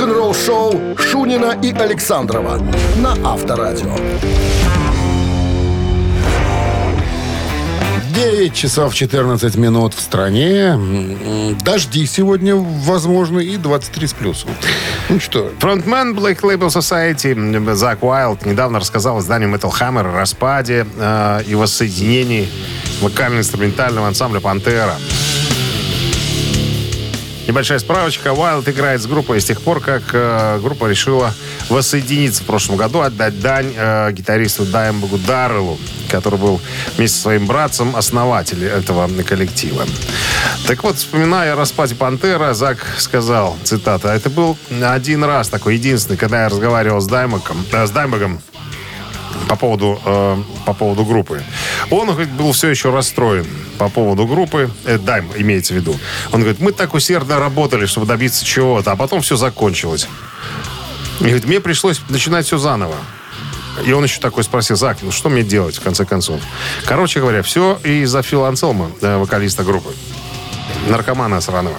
Рок-н-ролл-шоу 0.08 0.96
Шунина 0.96 1.58
и 1.62 1.70
Александрова 1.70 2.58
на 2.96 3.12
Авторадио. 3.30 3.94
9 8.14 8.54
часов 8.54 8.94
14 8.94 9.56
минут 9.56 9.92
в 9.92 10.00
стране. 10.00 10.78
Дожди 11.60 12.06
сегодня 12.06 12.56
возможны 12.56 13.44
и 13.44 13.58
23 13.58 14.06
с 14.06 14.12
плюсом. 14.14 14.50
Ну 15.10 15.20
что, 15.20 15.52
Фронтмен 15.58 16.16
Black 16.16 16.40
Label 16.40 16.68
Society 16.68 17.74
Зак 17.74 18.02
Уайлд 18.02 18.46
недавно 18.46 18.80
рассказал 18.80 19.20
изданию 19.20 19.50
Metal 19.50 19.70
Hammer 19.70 20.08
о 20.08 20.16
распаде 20.16 20.86
э, 20.98 21.42
и 21.46 21.54
воссоединении 21.54 22.48
вокально-инструментального 23.02 24.08
ансамбля 24.08 24.40
«Пантера». 24.40 24.94
Небольшая 27.48 27.78
справочка. 27.78 28.34
Уайлд 28.34 28.68
играет 28.68 29.00
с 29.00 29.06
группой 29.06 29.40
с 29.40 29.44
тех 29.46 29.62
пор, 29.62 29.80
как 29.80 30.02
э, 30.12 30.60
группа 30.62 30.84
решила 30.84 31.32
воссоединиться 31.70 32.42
в 32.42 32.46
прошлом 32.46 32.76
году, 32.76 33.00
отдать 33.00 33.40
дань 33.40 33.72
э, 33.74 34.12
гитаристу 34.12 34.66
Даймбогу 34.66 35.16
Дарреллу, 35.16 35.78
который 36.10 36.38
был 36.38 36.60
вместе 36.98 37.16
со 37.16 37.22
своим 37.22 37.46
братцем 37.46 37.96
основатель 37.96 38.62
этого 38.66 39.08
коллектива. 39.22 39.86
Так 40.66 40.84
вот, 40.84 40.96
вспоминая 40.96 41.54
о 41.54 41.56
распаде 41.56 41.94
«Пантера», 41.94 42.52
Зак 42.52 42.84
сказал, 42.98 43.56
цитата, 43.64 44.12
«Это 44.12 44.28
был 44.28 44.58
один 44.82 45.24
раз 45.24 45.48
такой, 45.48 45.76
единственный, 45.76 46.18
когда 46.18 46.42
я 46.42 46.48
разговаривал 46.50 47.00
с 47.00 47.06
Даймбогом, 47.06 47.64
э, 47.72 47.86
с 47.86 47.90
Даймбогом 47.90 48.42
по 49.48 49.56
поводу, 49.56 50.00
э, 50.04 50.36
по 50.66 50.74
поводу 50.74 51.04
группы. 51.04 51.42
Он 51.90 52.08
говорит, 52.08 52.30
был 52.30 52.52
все 52.52 52.68
еще 52.68 52.90
расстроен 52.90 53.46
по 53.78 53.88
поводу 53.88 54.26
группы. 54.26 54.70
Э, 54.84 54.98
Дайм 54.98 55.30
имеется 55.36 55.74
в 55.74 55.76
виду. 55.76 55.96
Он 56.32 56.40
говорит, 56.40 56.60
мы 56.60 56.72
так 56.72 56.94
усердно 56.94 57.38
работали, 57.38 57.86
чтобы 57.86 58.06
добиться 58.06 58.44
чего-то, 58.44 58.92
а 58.92 58.96
потом 58.96 59.20
все 59.22 59.36
закончилось. 59.36 60.08
И 61.20 61.24
говорит, 61.24 61.46
мне 61.46 61.60
пришлось 61.60 62.00
начинать 62.08 62.46
все 62.46 62.58
заново. 62.58 62.96
И 63.84 63.92
он 63.92 64.04
еще 64.04 64.20
такой 64.20 64.44
спросил, 64.44 64.76
Зак, 64.76 64.98
ну 65.02 65.12
что 65.12 65.28
мне 65.28 65.42
делать, 65.42 65.76
в 65.76 65.82
конце 65.82 66.04
концов? 66.04 66.40
Короче 66.84 67.20
говоря, 67.20 67.42
все 67.42 67.78
из-за 67.84 68.22
Фила 68.22 68.48
Анселма, 68.48 68.90
э, 69.00 69.16
вокалиста 69.16 69.62
группы. 69.62 69.94
Наркомана 70.88 71.40
сраного. 71.40 71.78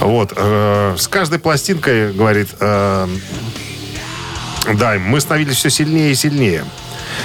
Вот. 0.00 0.32
э, 0.36 0.96
с 0.98 1.08
каждой 1.08 1.38
пластинкой, 1.38 2.12
говорит, 2.12 2.48
э, 2.60 3.08
да, 4.74 4.94
мы 4.98 5.20
становились 5.20 5.56
все 5.56 5.70
сильнее 5.70 6.12
и 6.12 6.14
сильнее. 6.14 6.64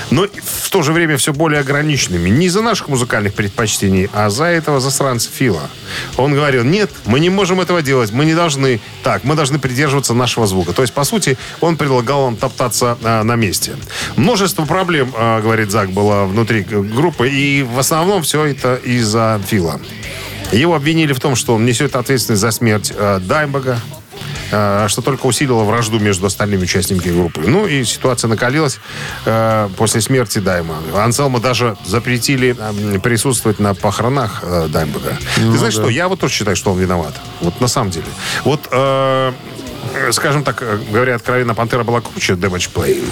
Но 0.10 0.28
в 0.44 0.70
то 0.70 0.82
же 0.84 0.94
время 0.94 1.18
все 1.18 1.34
более 1.34 1.60
ограниченными. 1.60 2.30
Не 2.30 2.48
из-за 2.48 2.62
наших 2.62 2.88
музыкальных 2.88 3.34
предпочтений, 3.34 4.10
а 4.14 4.30
за 4.30 4.46
этого 4.46 4.80
засранца 4.80 5.30
Фила. 5.32 5.70
Он 6.18 6.34
говорил, 6.34 6.64
нет, 6.64 6.92
мы 7.06 7.20
не 7.20 7.30
можем 7.30 7.62
этого 7.62 7.82
делать, 7.82 8.12
мы 8.12 8.26
не 8.26 8.34
должны. 8.34 8.80
Так, 9.04 9.24
мы 9.24 9.36
должны 9.36 9.60
придерживаться 9.60 10.14
нашего 10.14 10.48
звука. 10.48 10.74
То 10.74 10.82
есть, 10.82 10.94
по 10.94 11.04
сути, 11.04 11.38
он 11.60 11.78
предлагал 11.78 12.26
нам 12.26 12.38
топтаться 12.38 12.98
а, 13.04 13.24
на 13.24 13.36
месте. 13.36 13.76
Множество 14.16 14.66
проблем, 14.66 15.14
а, 15.16 15.42
говорит 15.42 15.72
Зак, 15.72 15.92
было 15.92 16.26
внутри 16.26 16.62
группы. 16.62 17.30
И 17.30 17.64
в 17.64 17.80
основном 17.80 18.24
все 18.24 18.46
это 18.46 18.76
из-за 18.76 19.42
Фила. 19.48 19.80
Его 20.52 20.76
обвинили 20.76 21.14
в 21.14 21.20
том, 21.20 21.36
что 21.36 21.56
он 21.56 21.66
несет 21.66 21.96
ответственность 21.96 22.42
за 22.42 22.52
смерть 22.52 22.92
э, 22.94 23.20
Даймбога, 23.22 23.80
э, 23.80 24.01
что 24.52 25.02
только 25.02 25.26
усилило 25.26 25.64
вражду 25.64 26.00
между 26.00 26.26
остальными 26.26 26.64
участниками 26.64 27.12
группы. 27.12 27.42
Ну 27.48 27.68
и 27.68 27.84
ситуация 27.84 28.28
накалилась 28.28 28.80
э, 29.26 29.70
после 29.78 30.02
смерти 30.02 30.40
Дайма. 30.40 30.76
Анселма 30.96 31.40
даже 31.40 31.78
запретили 31.86 32.56
э, 32.58 33.00
присутствовать 33.00 33.60
на 33.60 33.74
похоронах 33.74 34.40
э, 34.44 34.68
Даймбога. 34.68 35.18
Ты 35.36 35.58
знаешь 35.58 35.74
что, 35.74 35.90
я 35.90 36.08
вот 36.08 36.20
тоже 36.20 36.34
считаю, 36.34 36.56
что 36.56 36.72
он 36.72 36.80
виноват. 36.80 37.14
Вот 37.42 37.62
на 37.62 37.68
самом 37.68 37.92
деле. 37.92 38.08
Вот 38.44 38.68
э, 38.72 39.32
скажем 40.12 40.44
так, 40.44 40.62
э, 40.62 40.80
говоря 40.92 41.16
откровенно, 41.16 41.54
Пантера 41.54 41.84
была 41.84 42.02
круче 42.02 42.34
Damage 42.34 42.70
Play. 42.74 43.04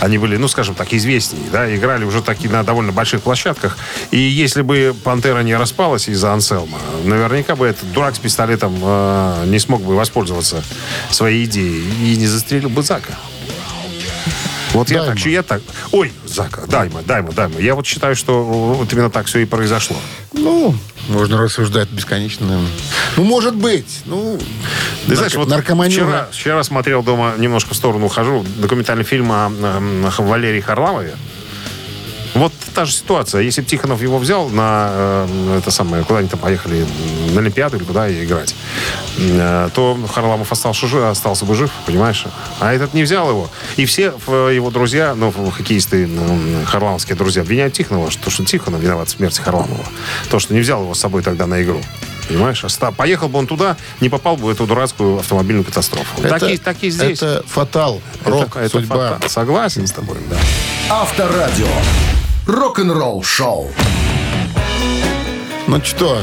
Они 0.00 0.18
были, 0.18 0.36
ну, 0.36 0.48
скажем 0.48 0.74
так, 0.74 0.92
известнее, 0.92 1.44
да, 1.50 1.74
играли 1.74 2.04
уже 2.04 2.22
такие 2.22 2.50
на 2.50 2.62
довольно 2.62 2.92
больших 2.92 3.22
площадках. 3.22 3.76
И 4.10 4.18
если 4.18 4.62
бы 4.62 4.94
Пантера 5.04 5.40
не 5.40 5.56
распалась 5.56 6.08
из-за 6.08 6.32
Анселма, 6.32 6.78
наверняка 7.04 7.56
бы 7.56 7.66
этот 7.66 7.92
дурак 7.92 8.14
с 8.14 8.18
пистолетом 8.18 8.78
э, 8.82 9.44
не 9.46 9.58
смог 9.58 9.82
бы 9.82 9.94
воспользоваться 9.94 10.62
своей 11.10 11.44
идеей 11.44 11.84
и 12.02 12.16
не 12.16 12.26
застрелил 12.26 12.68
бы 12.68 12.82
Зака. 12.82 13.14
Вот 14.72 14.90
я 14.90 15.04
так, 15.04 15.18
я 15.18 15.42
так. 15.42 15.60
Ой, 15.90 16.12
Зака, 16.24 16.66
Дайма, 16.66 17.02
Дайма, 17.02 17.32
Дайма. 17.32 17.60
Я 17.60 17.74
вот 17.74 17.86
считаю, 17.86 18.16
что 18.16 18.42
вот 18.42 18.90
именно 18.92 19.10
так 19.10 19.26
все 19.26 19.40
и 19.40 19.44
произошло. 19.44 19.96
ну, 20.32 20.74
можно 21.08 21.40
рассуждать 21.40 21.88
бесконечно. 21.90 22.60
Ну, 23.16 23.24
может 23.24 23.54
быть. 23.54 24.02
Ну, 24.06 24.38
Ты 25.06 25.16
знаешь, 25.16 25.34
вот 25.34 25.48
наркомания. 25.48 25.90
вчера, 25.92 26.28
вчера 26.30 26.62
смотрел 26.62 27.02
дома, 27.02 27.34
немножко 27.38 27.74
в 27.74 27.76
сторону 27.76 28.06
ухожу, 28.06 28.44
документальный 28.58 29.04
фильм 29.04 29.30
о, 29.32 29.46
м, 29.48 30.06
Валерии 30.18 30.60
Харламове. 30.60 31.14
Вот 32.34 32.52
та 32.74 32.86
же 32.86 32.92
ситуация. 32.92 33.42
Если 33.42 33.60
бы 33.60 33.66
Тихонов 33.66 34.00
его 34.00 34.18
взял 34.18 34.48
на 34.48 34.88
э, 35.28 35.58
это 35.58 35.70
самое, 35.70 36.02
куда 36.02 36.20
они 36.20 36.28
там 36.28 36.40
поехали, 36.40 36.86
на 37.34 37.40
Олимпиаду 37.40 37.76
или 37.76 37.84
куда 37.84 38.10
играть, 38.10 38.54
э, 39.18 39.68
то 39.74 39.98
Харламов 40.14 40.50
остался, 40.50 40.86
жив, 40.86 41.02
остался 41.04 41.44
бы 41.44 41.54
жив, 41.54 41.70
понимаешь? 41.84 42.24
А 42.58 42.72
этот 42.72 42.94
не 42.94 43.02
взял 43.02 43.28
его. 43.28 43.50
И 43.76 43.84
все 43.84 44.14
э, 44.26 44.50
его 44.54 44.70
друзья, 44.70 45.14
ну, 45.14 45.30
хоккеисты, 45.30 46.06
ну, 46.06 46.64
харламовские 46.64 47.16
друзья, 47.16 47.42
обвиняют 47.42 47.74
Тихонова, 47.74 48.10
что, 48.10 48.30
что 48.30 48.44
Тихонов 48.46 48.80
виноват 48.80 49.08
в 49.08 49.12
смерти 49.12 49.40
Харламова. 49.42 49.84
То, 50.30 50.38
что 50.38 50.54
не 50.54 50.60
взял 50.60 50.82
его 50.82 50.94
с 50.94 51.00
собой 51.00 51.22
тогда 51.22 51.46
на 51.46 51.62
игру. 51.62 51.82
Понимаешь? 52.28 52.64
Оста- 52.64 52.92
Поехал 52.92 53.28
бы 53.28 53.38
он 53.40 53.46
туда, 53.46 53.76
не 54.00 54.08
попал 54.08 54.36
бы 54.38 54.44
в 54.46 54.48
эту 54.48 54.66
дурацкую 54.66 55.18
автомобильную 55.18 55.64
катастрофу. 55.66 56.22
Это- 56.22 56.38
так, 56.38 56.42
и, 56.50 56.56
так 56.56 56.76
и 56.82 56.88
здесь. 56.88 57.18
Это 57.20 57.42
фатал. 57.46 58.00
Рок, 58.24 58.56
это 58.56 58.70
судьба. 58.70 59.18
фата- 59.20 59.28
Согласен 59.28 59.86
с 59.86 59.92
тобой, 59.92 60.16
да. 60.30 60.36
Авторадио. 60.88 61.66
Рок-н-ролл 62.46 63.22
шоу. 63.22 63.70
Ну 65.68 65.80
что, 65.84 66.18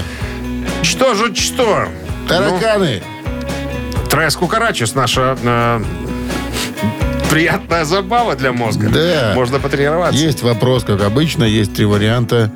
Что 0.84 1.14
же, 1.16 1.34
что? 1.36 1.88
тараканы? 2.28 3.02
Трес 4.10 4.36
Кукарачес, 4.36 4.96
наша 4.96 5.38
э, 5.42 5.82
Приятная 7.30 7.86
забава 7.86 8.36
для 8.36 8.52
мозга. 8.52 8.90
Да. 8.90 9.32
Можно 9.36 9.60
потренироваться. 9.60 10.20
Есть 10.20 10.44
вопрос, 10.44 10.84
как 10.84 11.02
обычно, 11.02 11.44
есть 11.46 11.74
три 11.74 11.86
варианта 11.86 12.52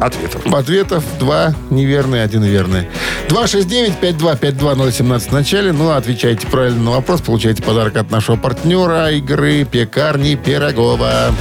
Ответов. 0.00 0.44
ответов. 0.52 1.04
Два 1.18 1.54
неверные, 1.70 2.22
один 2.24 2.42
верный. 2.42 2.88
269-5252-017 3.28 5.28
в 5.28 5.32
начале. 5.32 5.72
Ну, 5.72 5.90
отвечайте 5.90 6.46
правильно 6.48 6.82
на 6.82 6.90
вопрос, 6.90 7.20
получаете 7.22 7.62
подарок 7.62 7.96
от 7.96 8.10
нашего 8.10 8.36
партнера 8.36 9.10
игры 9.12 9.64
«Пекарни 9.64 10.34
Пирогова». 10.34 11.32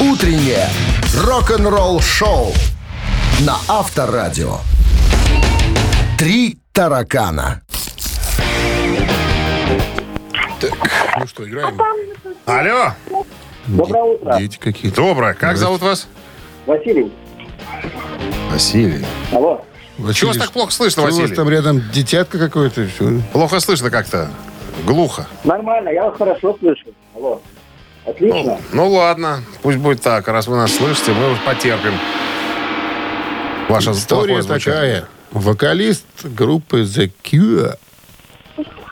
Утреннее 0.00 0.68
рок-н-ролл-шоу 1.24 2.52
на 3.46 3.56
Авторадио. 3.66 4.58
Три 6.18 6.58
таракана. 6.72 7.62
Ну 11.18 11.26
что, 11.26 11.48
играем? 11.48 11.80
Алло. 12.44 12.92
Доброе 13.66 14.02
утро. 14.04 14.36
Дети 14.38 14.58
какие-то. 14.58 14.96
Доброе. 14.96 15.32
Как 15.32 15.56
зовут 15.56 15.80
вас? 15.80 16.08
Василий. 16.66 17.10
Василий. 18.50 19.04
Алло. 19.32 19.64
Чего 20.12 20.28
вас 20.28 20.36
так 20.36 20.52
плохо 20.52 20.72
слышно, 20.72 20.90
Что 20.90 21.02
у 21.02 21.04
вас 21.06 21.14
Василий? 21.18 21.36
там 21.36 21.48
рядом 21.48 21.82
детятка 21.90 22.38
какое-то? 22.38 22.86
Плохо 23.32 23.60
слышно 23.60 23.90
как-то. 23.90 24.30
Глухо. 24.84 25.26
Нормально, 25.44 25.88
я 25.88 26.04
вас 26.10 26.18
хорошо 26.18 26.54
слышу. 26.60 26.84
Алло. 27.14 27.40
Отлично. 28.06 28.58
Ну 28.72 28.88
ладно, 28.88 29.42
пусть 29.62 29.78
будет 29.78 30.00
так. 30.00 30.28
Раз 30.28 30.46
вы 30.46 30.56
нас 30.56 30.74
слышите, 30.74 31.12
мы 31.12 31.32
уж 31.32 31.38
потерпим. 31.44 31.94
Ваша 33.68 33.92
История 33.92 34.42
такая. 34.42 35.08
Вокалист 35.32 36.06
группы 36.24 36.82
The 36.82 37.10
Cure 37.22 37.76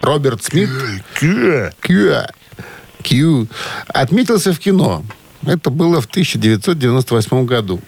Роберт 0.02 0.42
Смит 0.42 0.68
Cure. 1.20 2.28
Q 3.02 3.46
отметился 3.88 4.52
в 4.52 4.58
кино. 4.58 5.04
Это 5.46 5.70
было 5.70 6.00
в 6.00 6.06
1998 6.06 7.46
году. 7.46 7.80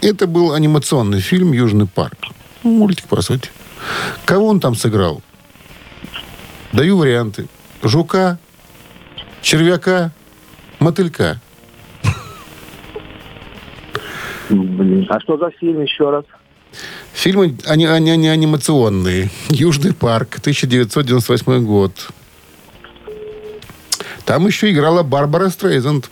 Это 0.00 0.26
был 0.26 0.52
анимационный 0.52 1.20
фильм 1.20 1.52
«Южный 1.52 1.86
парк». 1.86 2.16
Ну, 2.62 2.70
Мультик, 2.70 3.06
по 3.06 3.20
сути. 3.20 3.50
Кого 4.24 4.46
он 4.46 4.60
там 4.60 4.74
сыграл? 4.74 5.22
Даю 6.72 6.96
варианты. 6.96 7.48
Жука, 7.82 8.38
червяка, 9.42 10.12
мотылька. 10.82 11.40
Блин, 14.50 15.06
а 15.08 15.20
что 15.20 15.38
за 15.38 15.50
фильм 15.52 15.82
еще 15.82 16.10
раз? 16.10 16.24
Фильмы 17.12 17.56
они, 17.66 17.86
они, 17.86 18.10
они 18.10 18.28
анимационные. 18.28 19.30
«Южный 19.48 19.94
парк», 19.94 20.38
1998 20.40 21.64
год. 21.64 21.92
Там 24.24 24.46
еще 24.46 24.70
играла 24.70 25.02
Барбара 25.02 25.48
Стрейзенд. 25.48 26.10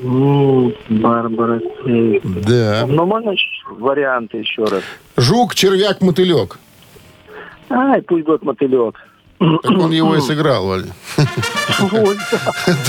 М, 0.00 0.74
Барбара 0.88 1.60
Стрейзенд. 1.80 2.46
Да. 2.46 2.86
Ну, 2.86 3.04
можно 3.06 3.32
варианты 3.70 4.38
еще 4.38 4.64
раз? 4.64 4.82
Жук, 5.16 5.54
червяк, 5.54 6.00
мотылек. 6.00 6.58
Ай, 7.70 8.02
пусть 8.02 8.24
будет 8.24 8.42
мотылек. 8.42 8.96
Так 9.62 9.78
он 9.78 9.92
его 9.92 10.16
и 10.16 10.20
сыграл, 10.20 10.66
Валя. 10.66 10.86
Вот. 11.78 12.16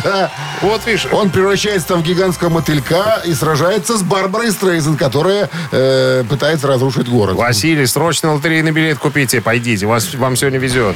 Да. 0.04 0.32
Вот 0.62 0.86
видишь, 0.86 1.08
Он 1.12 1.30
превращается 1.30 1.90
там 1.90 2.02
в 2.02 2.06
гигантского 2.06 2.50
мотылька 2.50 3.22
и 3.26 3.34
сражается 3.34 3.98
с 3.98 4.04
Барбарой 4.04 4.52
Стрейзен, 4.52 4.98
которая 4.98 5.50
э, 5.72 6.24
пытается 6.30 6.68
разрушить 6.68 7.08
город. 7.08 7.36
Василий, 7.36 7.86
срочно 7.86 8.34
лотерейный 8.34 8.72
билет 8.72 8.98
купите. 9.00 9.42
Пойдите, 9.42 9.86
вас, 9.86 10.14
вам 10.16 10.36
сегодня 10.36 10.60
везет. 10.60 10.96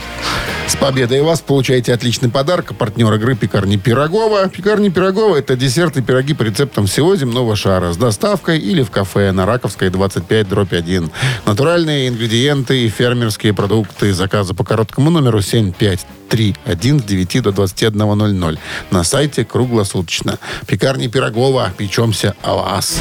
С 0.70 0.76
победой 0.76 1.24
вас 1.24 1.41
получаете 1.41 1.93
отличный 1.93 2.30
подарок. 2.30 2.76
Партнер 2.78 3.12
игры 3.16 3.36
«Пекарни 3.36 3.78
Пирогова». 3.78 4.49
«Пекарни 4.49 4.89
Пирогова»— 4.89 5.36
это 5.38 5.55
десерты 5.55 6.01
и 6.01 6.03
пироги 6.03 6.36
по 6.36 6.43
рецептам 6.43 6.86
всего 6.86 7.16
земного 7.16 7.55
шара. 7.55 7.91
С 7.91 7.97
доставкой 7.97 8.60
или 8.60 8.84
в 8.84 8.91
кафе 8.91 9.32
на 9.32 9.47
Раковской, 9.47 9.89
25, 9.89 10.47
дробь 10.47 10.74
1. 10.74 11.10
Натуральные 11.47 12.10
ингредиенты 12.10 12.86
и 12.86 12.89
фермерские 12.89 13.53
продукты. 13.53 14.14
Заказы 14.14 14.53
по 14.53 14.64
короткому 14.64 15.10
номеру 15.10 15.41
7531 15.50 17.00
с 17.00 17.04
9 17.04 17.41
до 17.41 17.50
21.00. 17.50 18.60
На 18.91 19.04
сайте 19.04 19.45
круглосуточно. 19.45 20.38
«Пекарни 20.68 21.08
Пирогова». 21.08 21.72
Печемся 21.78 22.36
о 22.41 22.56
вас. 22.56 23.00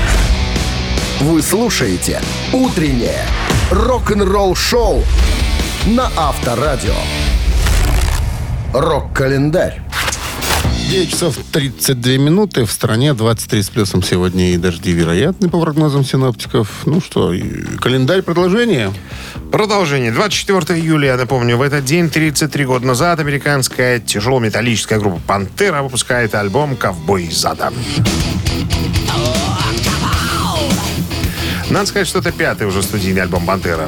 Вы 1.21 1.43
слушаете 1.43 2.21
«Утреннее 2.53 3.25
рок-н-ролл-шоу» 3.71 5.03
на 5.87 6.11
Авторадио. 6.17 6.95
Рок-календарь. 8.73 9.83
9 10.91 11.11
часов 11.11 11.37
32 11.53 12.13
минуты. 12.17 12.65
В 12.65 12.73
стране 12.73 13.13
23 13.13 13.63
с 13.63 13.69
плюсом 13.69 14.03
сегодня 14.03 14.55
и 14.55 14.57
дожди 14.57 14.93
вероятны, 14.93 15.51
по 15.51 15.61
прогнозам 15.61 16.03
синоптиков. 16.03 16.87
Ну 16.87 17.03
что, 17.03 17.35
календарь 17.79 18.23
продолжение. 18.23 18.91
Продолжение. 19.53 20.13
24 20.13 20.81
июля, 20.81 21.19
напомню, 21.19 21.59
в 21.59 21.63
этот 21.63 21.85
день, 21.85 22.09
33 22.09 22.65
года 22.65 22.87
назад, 22.87 23.21
американская 23.21 24.01
тяжелометаллическая 24.01 24.99
группа 24.99 25.21
«Пантера» 25.27 25.83
выпускает 25.83 26.35
альбом 26.35 26.75
«Ковбой 26.75 27.25
из 27.25 27.45
ада». 27.45 27.71
Надо 31.69 31.85
сказать, 31.85 32.09
что 32.09 32.21
это 32.21 32.33
пятый 32.33 32.67
уже 32.67 32.83
студийный 32.83 33.21
альбом 33.21 33.45
«Пантера». 33.45 33.87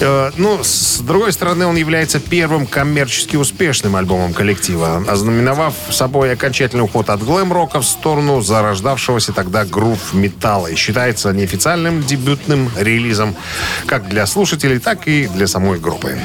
Э, 0.00 0.30
ну, 0.36 0.60
с 0.62 1.00
другой 1.00 1.32
стороны, 1.32 1.66
он 1.66 1.76
является 1.76 2.20
первым 2.20 2.66
коммерчески 2.66 3.36
успешным 3.36 3.96
альбомом 3.96 4.32
коллектива, 4.32 5.04
ознаменовав 5.06 5.74
собой 5.90 6.32
окончательный 6.32 6.84
уход 6.84 7.10
от 7.10 7.22
глэм-рока 7.22 7.80
в 7.80 7.84
сторону 7.84 8.40
зарождавшегося 8.40 9.32
тогда 9.32 9.64
грув-металла 9.64 10.68
и 10.68 10.74
считается 10.74 11.32
неофициальным 11.32 12.02
дебютным 12.02 12.70
релизом 12.78 13.36
как 13.86 14.08
для 14.08 14.26
слушателей, 14.26 14.78
так 14.78 15.06
и 15.06 15.26
для 15.26 15.46
самой 15.46 15.78
группы. 15.78 16.18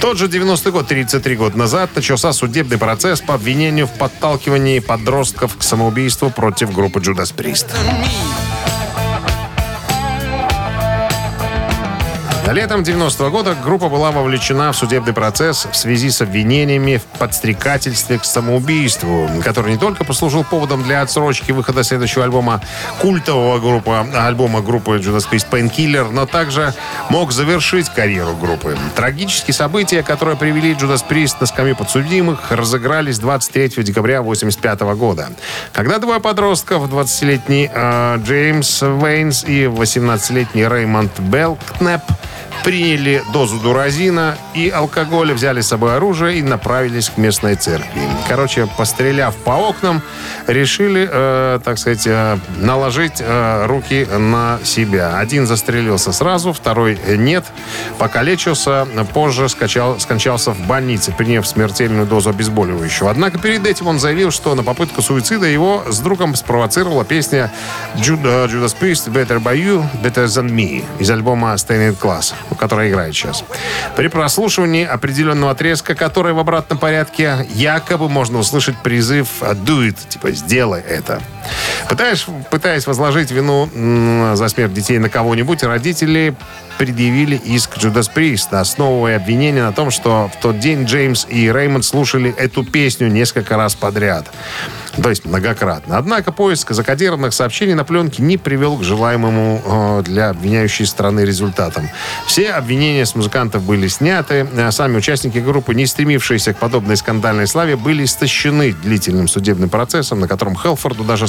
Тот 0.00 0.18
же 0.18 0.26
90-й 0.26 0.72
год, 0.72 0.88
33 0.88 1.36
года 1.36 1.56
назад, 1.56 1.90
начался 1.94 2.32
судебный 2.32 2.78
процесс 2.78 3.20
по 3.20 3.34
обвинению 3.34 3.86
в 3.86 3.92
подталкивании 3.92 4.80
подростков 4.80 5.56
к 5.56 5.62
самоубийству 5.62 6.30
против 6.30 6.72
группы 6.72 6.98
Judas 6.98 7.34
Priest. 7.34 7.66
Летом 12.52 12.82
90 12.82 13.30
года 13.30 13.54
группа 13.54 13.88
была 13.88 14.10
вовлечена 14.10 14.72
в 14.72 14.76
судебный 14.76 15.12
процесс 15.12 15.68
в 15.70 15.76
связи 15.76 16.10
с 16.10 16.20
обвинениями 16.20 16.96
в 16.96 17.18
подстрекательстве 17.18 18.18
к 18.18 18.24
самоубийству, 18.24 19.30
который 19.44 19.74
не 19.74 19.78
только 19.78 20.02
послужил 20.02 20.42
поводом 20.42 20.82
для 20.82 21.00
отсрочки 21.00 21.52
выхода 21.52 21.84
следующего 21.84 22.24
альбома 22.24 22.60
культового 22.98 23.60
группы, 23.60 23.92
альбома 23.92 24.62
группы 24.62 24.96
Judas 24.96 25.28
Priest 25.30 25.46
Painkiller, 25.48 26.10
но 26.10 26.26
также 26.26 26.74
мог 27.08 27.30
завершить 27.30 27.88
карьеру 27.88 28.34
группы. 28.34 28.76
Трагические 28.96 29.54
события, 29.54 30.02
которые 30.02 30.36
привели 30.36 30.72
Judas 30.72 31.04
Priest 31.08 31.36
на 31.38 31.46
скамью 31.46 31.76
подсудимых, 31.76 32.50
разыгрались 32.50 33.20
23 33.20 33.84
декабря 33.84 34.18
1985 34.18 34.80
года, 34.98 35.28
когда 35.72 35.98
двое 35.98 36.18
подростков, 36.18 36.90
20-летний 36.92 37.70
э, 37.72 38.18
Джеймс 38.24 38.82
Вейнс 38.82 39.44
и 39.44 39.66
18-летний 39.66 40.66
Реймонд 40.66 41.20
Белкнеп, 41.20 42.02
приняли 42.64 43.22
дозу 43.32 43.58
дуразина 43.58 44.36
и 44.54 44.68
алкоголя, 44.68 45.34
взяли 45.34 45.60
с 45.60 45.68
собой 45.68 45.96
оружие 45.96 46.38
и 46.38 46.42
направились 46.42 47.10
к 47.10 47.16
местной 47.16 47.56
церкви. 47.56 48.00
Короче, 48.28 48.68
постреляв 48.76 49.34
по 49.36 49.52
окнам, 49.52 50.02
решили, 50.46 51.08
э, 51.10 51.60
так 51.64 51.78
сказать, 51.78 52.06
э, 52.06 52.38
наложить 52.58 53.20
э, 53.20 53.66
руки 53.66 54.06
на 54.06 54.58
себя. 54.64 55.18
Один 55.18 55.46
застрелился 55.46 56.12
сразу, 56.12 56.52
второй 56.52 56.98
нет. 57.06 57.44
Покалечился, 57.98 58.86
позже 59.12 59.48
скачал, 59.48 59.98
скончался 60.00 60.52
в 60.52 60.66
больнице, 60.66 61.12
приняв 61.12 61.46
смертельную 61.46 62.06
дозу 62.06 62.30
обезболивающего. 62.30 63.10
Однако 63.10 63.38
перед 63.38 63.66
этим 63.66 63.86
он 63.86 63.98
заявил, 63.98 64.30
что 64.30 64.54
на 64.54 64.62
попытку 64.62 65.02
суицида 65.02 65.46
его 65.46 65.84
с 65.88 65.98
другом 66.00 66.34
спровоцировала 66.34 67.04
песня 67.04 67.50
Judas 67.96 68.76
Priest 68.78 69.10
«Better 69.12 69.42
by 69.42 69.56
You, 69.56 69.84
Better 70.02 70.26
Than 70.26 70.50
Me» 70.50 70.84
из 70.98 71.10
альбома 71.10 71.54
Stained 71.54 71.98
Class, 71.98 72.34
который 72.54 72.90
играет 72.90 73.14
сейчас. 73.14 73.44
При 73.96 74.08
прослушивании 74.08 74.84
определенного 74.84 75.52
отрезка, 75.52 75.94
который 75.94 76.32
в 76.32 76.38
обратном 76.38 76.78
порядке, 76.78 77.46
якобы 77.50 78.08
можно 78.08 78.38
услышать 78.38 78.76
призыв 78.78 79.28
«do 79.40 79.88
it», 79.88 79.96
типа 80.08 80.32
«сделай 80.32 80.80
это». 80.80 81.20
Пытаясь, 81.88 82.26
пытаясь 82.50 82.86
возложить 82.86 83.30
вину 83.30 83.68
за 84.34 84.48
смерть 84.48 84.72
детей 84.72 84.98
на 84.98 85.08
кого-нибудь, 85.08 85.62
родители 85.62 86.34
предъявили 86.80 87.36
иск 87.36 87.76
Judas 87.76 88.08
Priest, 88.10 88.58
основывая 88.58 89.16
обвинение 89.16 89.62
на 89.62 89.72
том, 89.72 89.90
что 89.90 90.30
в 90.34 90.40
тот 90.40 90.58
день 90.60 90.84
Джеймс 90.84 91.26
и 91.28 91.52
Реймонд 91.52 91.84
слушали 91.84 92.34
эту 92.38 92.64
песню 92.64 93.08
несколько 93.08 93.58
раз 93.58 93.74
подряд. 93.74 94.30
То 95.02 95.10
есть 95.10 95.24
многократно. 95.24 95.98
Однако 95.98 96.32
поиск 96.32 96.72
закодированных 96.72 97.32
сообщений 97.32 97.74
на 97.74 97.84
пленке 97.84 98.22
не 98.22 98.38
привел 98.38 98.76
к 98.76 98.82
желаемому 98.82 99.62
э, 99.64 100.02
для 100.04 100.30
обвиняющей 100.30 100.84
стороны 100.86 101.20
результатам. 101.20 101.88
Все 102.26 102.50
обвинения 102.50 103.06
с 103.06 103.14
музыкантов 103.14 103.62
были 103.62 103.86
сняты. 103.88 104.48
а 104.56 104.70
Сами 104.72 104.96
участники 104.96 105.38
группы, 105.38 105.74
не 105.74 105.86
стремившиеся 105.86 106.54
к 106.54 106.58
подобной 106.58 106.96
скандальной 106.96 107.46
славе, 107.46 107.76
были 107.76 108.04
истощены 108.04 108.72
длительным 108.72 109.28
судебным 109.28 109.68
процессом, 109.68 110.20
на 110.20 110.28
котором 110.28 110.56
Хелфорду 110.56 111.04
даже 111.04 111.26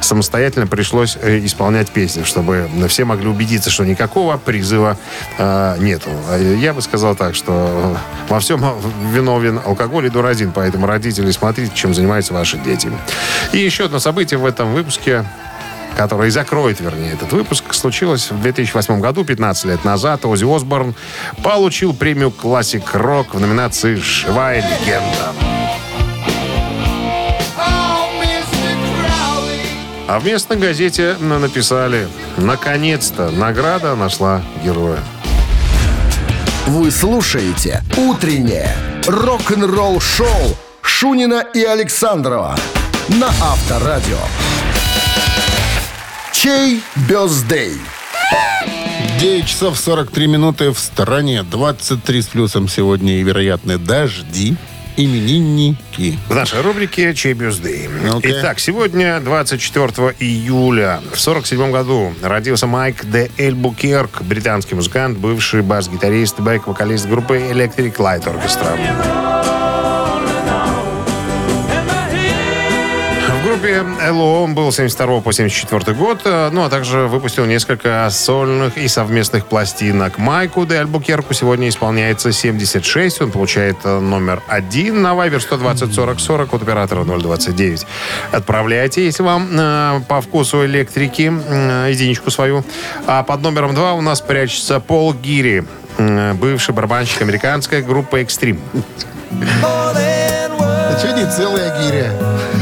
самостоятельно 0.00 0.66
пришлось 0.66 1.16
э, 1.20 1.38
исполнять 1.44 1.90
песни, 1.90 2.24
чтобы 2.24 2.68
все 2.88 3.04
могли 3.04 3.28
убедиться, 3.28 3.70
что 3.70 3.84
никакого 3.84 4.36
призыва 4.36 4.87
э, 5.38 5.76
нету. 5.80 6.10
А 6.28 6.38
Я 6.38 6.72
бы 6.72 6.82
сказал 6.82 7.14
так, 7.14 7.34
что 7.34 7.96
во 8.28 8.40
всем 8.40 8.64
виновен 9.12 9.60
алкоголь 9.64 10.06
и 10.06 10.10
дуразин, 10.10 10.52
поэтому 10.52 10.86
родители, 10.86 11.30
смотрите, 11.30 11.72
чем 11.74 11.94
занимаются 11.94 12.34
ваши 12.34 12.58
дети. 12.58 12.90
И 13.52 13.58
еще 13.58 13.86
одно 13.86 13.98
событие 13.98 14.38
в 14.38 14.46
этом 14.46 14.72
выпуске 14.72 15.24
которое 15.96 16.28
и 16.28 16.30
закроет, 16.30 16.78
вернее, 16.78 17.14
этот 17.14 17.32
выпуск, 17.32 17.74
случилось 17.74 18.30
в 18.30 18.40
2008 18.40 19.00
году, 19.00 19.24
15 19.24 19.64
лет 19.64 19.84
назад. 19.84 20.24
Оззи 20.24 20.44
Осборн 20.44 20.94
получил 21.42 21.92
премию 21.92 22.30
«Классик 22.30 22.94
Рок» 22.94 23.34
в 23.34 23.40
номинации 23.40 23.96
«Живая 23.96 24.62
легенда». 24.62 25.57
А 30.08 30.18
в 30.18 30.24
местной 30.24 30.56
газете 30.56 31.16
написали 31.20 32.08
«Наконец-то 32.38 33.30
награда 33.30 33.94
нашла 33.94 34.40
героя». 34.64 35.00
Вы 36.66 36.90
слушаете 36.90 37.82
«Утреннее 37.98 38.74
рок-н-ролл-шоу» 39.06 40.56
Шунина 40.80 41.44
и 41.54 41.62
Александрова 41.62 42.56
на 43.08 43.28
Авторадио. 43.28 44.16
Чей 46.32 46.82
бездей? 47.06 47.74
9 49.20 49.46
часов 49.46 49.78
43 49.78 50.26
минуты 50.26 50.70
в 50.70 50.78
стороне. 50.78 51.42
23 51.42 52.22
с 52.22 52.26
плюсом 52.28 52.66
сегодня 52.66 53.20
и 53.20 53.22
вероятны 53.22 53.76
дожди. 53.76 54.56
Именинники. 54.98 56.18
В 56.28 56.34
нашей 56.34 56.60
рубрике 56.60 57.14
«Чей 57.14 57.32
бюзды». 57.32 57.88
Ну-ка. 58.04 58.28
Итак, 58.28 58.58
сегодня, 58.58 59.20
24 59.20 59.86
июля, 60.18 61.00
в 61.12 61.20
47 61.20 61.70
году 61.70 62.12
родился 62.20 62.66
Майк 62.66 63.04
де 63.04 63.30
Эльбукерк, 63.38 64.22
британский 64.22 64.74
музыкант, 64.74 65.16
бывший 65.16 65.62
бас-гитарист, 65.62 66.40
бэк-вокалист 66.40 67.08
группы 67.08 67.36
Electric 67.36 67.96
Light 67.96 68.24
Orchestra. 68.24 69.37
Группе 73.48 73.82
ЛО 74.10 74.42
он 74.42 74.54
был 74.54 74.70
с 74.70 74.76
72 74.76 75.20
по 75.20 75.32
74 75.32 75.96
год, 75.96 76.20
э, 76.24 76.50
ну 76.52 76.64
а 76.64 76.68
также 76.68 77.06
выпустил 77.06 77.46
несколько 77.46 78.06
сольных 78.10 78.76
и 78.76 78.88
совместных 78.88 79.46
пластинок. 79.46 80.18
Майку 80.18 80.66
де 80.66 80.78
Альбукерку 80.78 81.32
сегодня 81.32 81.68
исполняется 81.68 82.30
76, 82.30 83.22
он 83.22 83.30
получает 83.30 83.76
э, 83.84 84.00
номер 84.00 84.42
один 84.48 85.00
на 85.00 85.14
Viber 85.14 85.40
120 85.40 85.94
40 85.94 86.20
40 86.20 86.54
от 86.54 86.62
оператора 86.62 87.04
029. 87.04 87.86
Отправляйте, 88.32 89.04
если 89.06 89.22
вам 89.22 89.48
э, 89.50 90.00
по 90.08 90.20
вкусу 90.20 90.66
электрики, 90.66 91.32
э, 91.32 91.88
единичку 91.90 92.30
свою. 92.30 92.64
А 93.06 93.22
под 93.22 93.40
номером 93.40 93.74
два 93.74 93.94
у 93.94 94.02
нас 94.02 94.20
прячется 94.20 94.78
Пол 94.78 95.14
Гири, 95.14 95.64
э, 95.96 96.34
бывший 96.34 96.74
барабанщик 96.74 97.22
американской 97.22 97.80
группы 97.80 98.20
«Экстрим». 98.20 98.60
А 99.70 100.96
что 100.98 101.12
не 101.12 101.24
целая 101.30 101.80
гиря? 101.80 102.57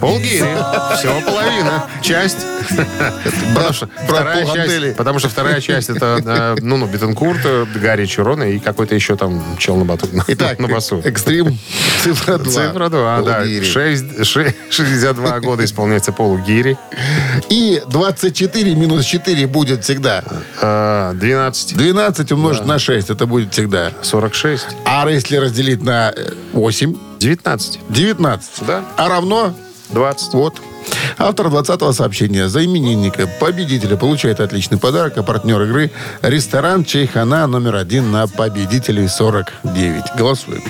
Полгири. 0.00 0.54
Всего 0.96 1.20
половина. 1.26 1.84
Часть. 2.02 2.38
Потому 3.54 3.72
что 3.72 3.88
вторая 4.06 4.44
часть, 4.46 4.96
потому 4.96 5.18
что 5.18 5.28
вторая 5.28 5.60
часть 5.60 5.90
это 5.90 6.20
э, 6.24 6.56
ну, 6.60 6.76
ну, 6.76 6.86
Бетенкурт, 6.86 7.40
э, 7.44 7.66
Гарри 7.76 8.06
Чурон 8.06 8.42
и 8.44 8.58
какой-то 8.58 8.94
еще 8.94 9.16
там 9.16 9.56
чел 9.58 9.76
на, 9.76 9.84
бату, 9.84 10.06
на- 10.12 10.24
Итак, 10.28 10.58
на 10.58 10.68
басу. 10.68 11.00
экстрим 11.04 11.58
цифра 12.02 12.38
2. 12.38 12.52
Цифра 12.52 12.88
2, 12.88 13.22
да. 13.22 13.34
Полгири. 13.40 13.64
Шесть- 13.64 14.24
ше- 14.24 14.54
62 14.70 15.40
года 15.40 15.64
исполняется 15.64 16.12
Полу 16.12 16.38
Гири. 16.38 16.76
И 17.48 17.82
24 17.88 18.74
минус 18.74 19.04
4 19.04 19.46
будет 19.46 19.84
всегда. 19.84 20.22
Э, 20.60 21.12
12. 21.14 21.76
12 21.76 22.32
умножить 22.32 22.66
на 22.66 22.78
6, 22.78 23.10
это 23.10 23.26
будет 23.26 23.52
всегда. 23.52 23.92
46. 24.02 24.66
А 24.84 25.08
если 25.08 25.36
разделить 25.36 25.82
на 25.82 26.12
э, 26.16 26.32
8, 26.52 26.96
19. 27.18 27.80
19. 27.88 28.50
Да. 28.66 28.84
А 28.96 29.08
равно 29.08 29.54
20. 29.92 30.34
Вот. 30.34 30.60
Автор 31.18 31.46
20-го 31.46 31.92
сообщения 31.92 32.48
за 32.48 32.64
именинника 32.64 33.28
победителя 33.38 33.96
получает 33.96 34.40
отличный 34.40 34.78
подарок, 34.78 35.18
а 35.18 35.22
партнер 35.22 35.60
игры– 35.62 35.90
ресторан 36.22 36.84
Чайхана 36.84 37.46
номер 37.46 37.76
один 37.76 38.10
на 38.10 38.26
победителей 38.26 39.08
49. 39.08 40.16
Голосуем. 40.16 40.62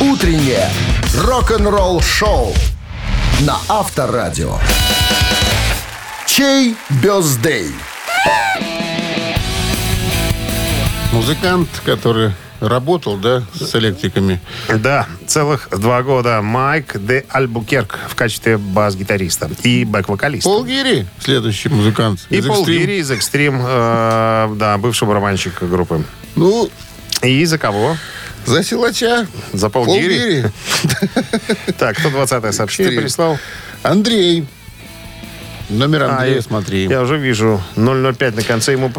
Утреннее 0.00 0.68
рок-н-ролл-шоу 1.18 2.52
на 3.40 3.56
Авторадио. 3.68 4.58
Чей 6.26 6.76
бездей? 7.02 7.72
Музыкант, 11.12 11.68
который 11.84 12.32
работал, 12.68 13.16
да, 13.16 13.42
с 13.54 13.74
электриками. 13.76 14.40
Да, 14.68 15.06
целых 15.26 15.68
два 15.70 16.02
года 16.02 16.40
Майк 16.42 16.96
де 16.98 17.24
Альбукерк 17.28 17.98
в 18.08 18.14
качестве 18.14 18.56
бас-гитариста 18.58 19.50
и 19.62 19.84
бэк-вокалиста. 19.84 20.48
Пол 20.48 20.64
Гири, 20.64 21.06
следующий 21.20 21.68
музыкант. 21.68 22.26
И 22.30 22.40
Пол. 22.40 22.64
Гири 22.66 22.98
из 23.00 23.10
Экстрим, 23.10 23.60
э, 23.64 24.54
да, 24.56 24.78
бывший 24.78 25.06
барабанщик 25.06 25.62
группы. 25.62 26.04
Ну, 26.36 26.70
И 27.22 27.44
за 27.44 27.58
кого? 27.58 27.96
за 28.46 28.62
силача. 28.62 29.26
За 29.52 29.70
Пол, 29.70 29.86
Пол. 29.86 29.98
Так, 31.78 31.98
120-е 31.98 32.52
сообщение 32.52 32.92
Экстрим. 32.92 33.02
прислал. 33.02 33.38
Андрей. 33.82 34.46
Номер 35.70 36.04
А, 36.04 36.16
Андрея, 36.16 36.36
я- 36.36 36.42
смотри. 36.42 36.86
Я 36.88 37.00
уже 37.02 37.16
вижу 37.16 37.60
005 37.76 38.36
на 38.36 38.42
конце. 38.42 38.72
Ему 38.72 38.90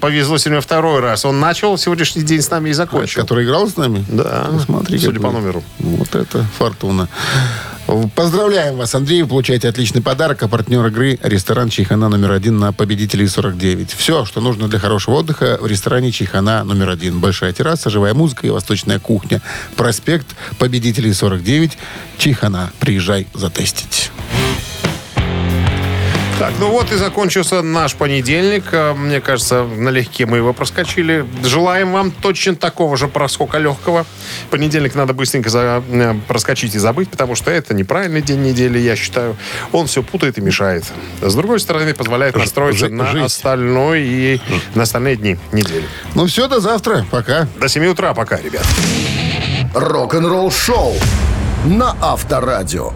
повезло 0.00 0.38
сегодня 0.38 0.60
второй 0.60 1.00
раз. 1.00 1.24
Он 1.24 1.40
начал 1.40 1.76
сегодняшний 1.78 2.22
день 2.22 2.40
с 2.42 2.50
нами 2.50 2.70
и 2.70 2.72
закончил. 2.72 3.20
Который 3.22 3.44
играл 3.44 3.68
с 3.68 3.76
нами? 3.76 4.04
Да, 4.08 4.48
Ну, 4.50 4.60
смотри, 4.60 4.98
судя 4.98 5.20
по 5.20 5.30
номеру. 5.30 5.62
Вот 5.78 6.14
это 6.14 6.44
фортуна. 6.58 7.08
Поздравляем 8.14 8.76
вас, 8.76 8.94
Андрей. 8.94 9.22
Вы 9.22 9.28
получаете 9.28 9.68
отличный 9.68 10.00
подарок. 10.00 10.42
А 10.42 10.48
партнер 10.48 10.86
игры– 10.86 11.18
ресторан 11.22 11.68
Чайхана 11.68 12.08
номер 12.08 12.32
один 12.32 12.58
на 12.58 12.72
победителей 12.72 13.26
49. 13.28 13.92
Все, 13.92 14.24
что 14.24 14.40
нужно 14.40 14.68
для 14.68 14.78
хорошего 14.78 15.16
отдыха 15.16 15.58
в 15.60 15.66
ресторане 15.66 16.10
Чайхана 16.10 16.64
номер 16.64 16.88
один. 16.88 17.20
Большая 17.20 17.52
терраса, 17.52 17.90
живая 17.90 18.14
музыка 18.14 18.46
и 18.46 18.50
восточная 18.50 18.98
кухня. 19.00 19.42
Проспект 19.76 20.26
победителей 20.58 21.12
49. 21.12 21.76
Чайхана. 22.16 22.70
Приезжай 22.80 23.26
затестить. 23.34 24.10
Так, 26.44 26.52
ну 26.60 26.68
вот 26.70 26.92
и 26.92 26.96
закончился 26.96 27.62
наш 27.62 27.94
понедельник. 27.94 28.64
Э, 28.72 28.92
Мне 28.92 29.22
кажется, 29.22 29.64
налегке 29.64 30.26
мы 30.26 30.36
его 30.36 30.52
проскочили. 30.52 31.24
Желаем 31.42 31.90
вам 31.92 32.10
точно 32.10 32.54
такого 32.54 32.98
же 32.98 33.08
проскока 33.08 33.56
легкого. 33.56 34.04
Понедельник 34.50 34.94
надо 34.94 35.14
быстренько 35.14 35.48
за- 35.48 35.82
э, 35.88 36.14
проскочить 36.28 36.74
и 36.74 36.78
забыть, 36.78 37.08
потому 37.08 37.34
что 37.34 37.50
это 37.50 37.72
неправильный 37.72 38.20
день 38.20 38.42
недели, 38.42 38.78
я 38.78 38.94
считаю. 38.94 39.36
Он 39.72 39.86
все 39.86 40.02
путает 40.02 40.36
и 40.36 40.42
мешает. 40.42 40.84
С 41.22 41.34
другой 41.34 41.60
стороны, 41.60 41.94
позволяет 41.94 42.36
настроиться 42.36 42.88
жи- 42.88 42.92
на 42.92 43.06
жизнь. 43.06 43.24
остальной 43.24 44.02
и 44.02 44.40
на 44.74 44.82
остальные 44.82 45.16
дни 45.16 45.38
недели. 45.52 45.84
Ну 46.14 46.26
все, 46.26 46.46
до 46.46 46.60
завтра. 46.60 47.06
Пока. 47.10 47.48
До 47.58 47.68
7 47.70 47.86
утра 47.86 48.12
пока, 48.12 48.36
ребят. 48.36 48.66
Рок-н-ролл-шоу 49.74 50.92
на 51.64 51.96
Авторадио. 52.02 52.92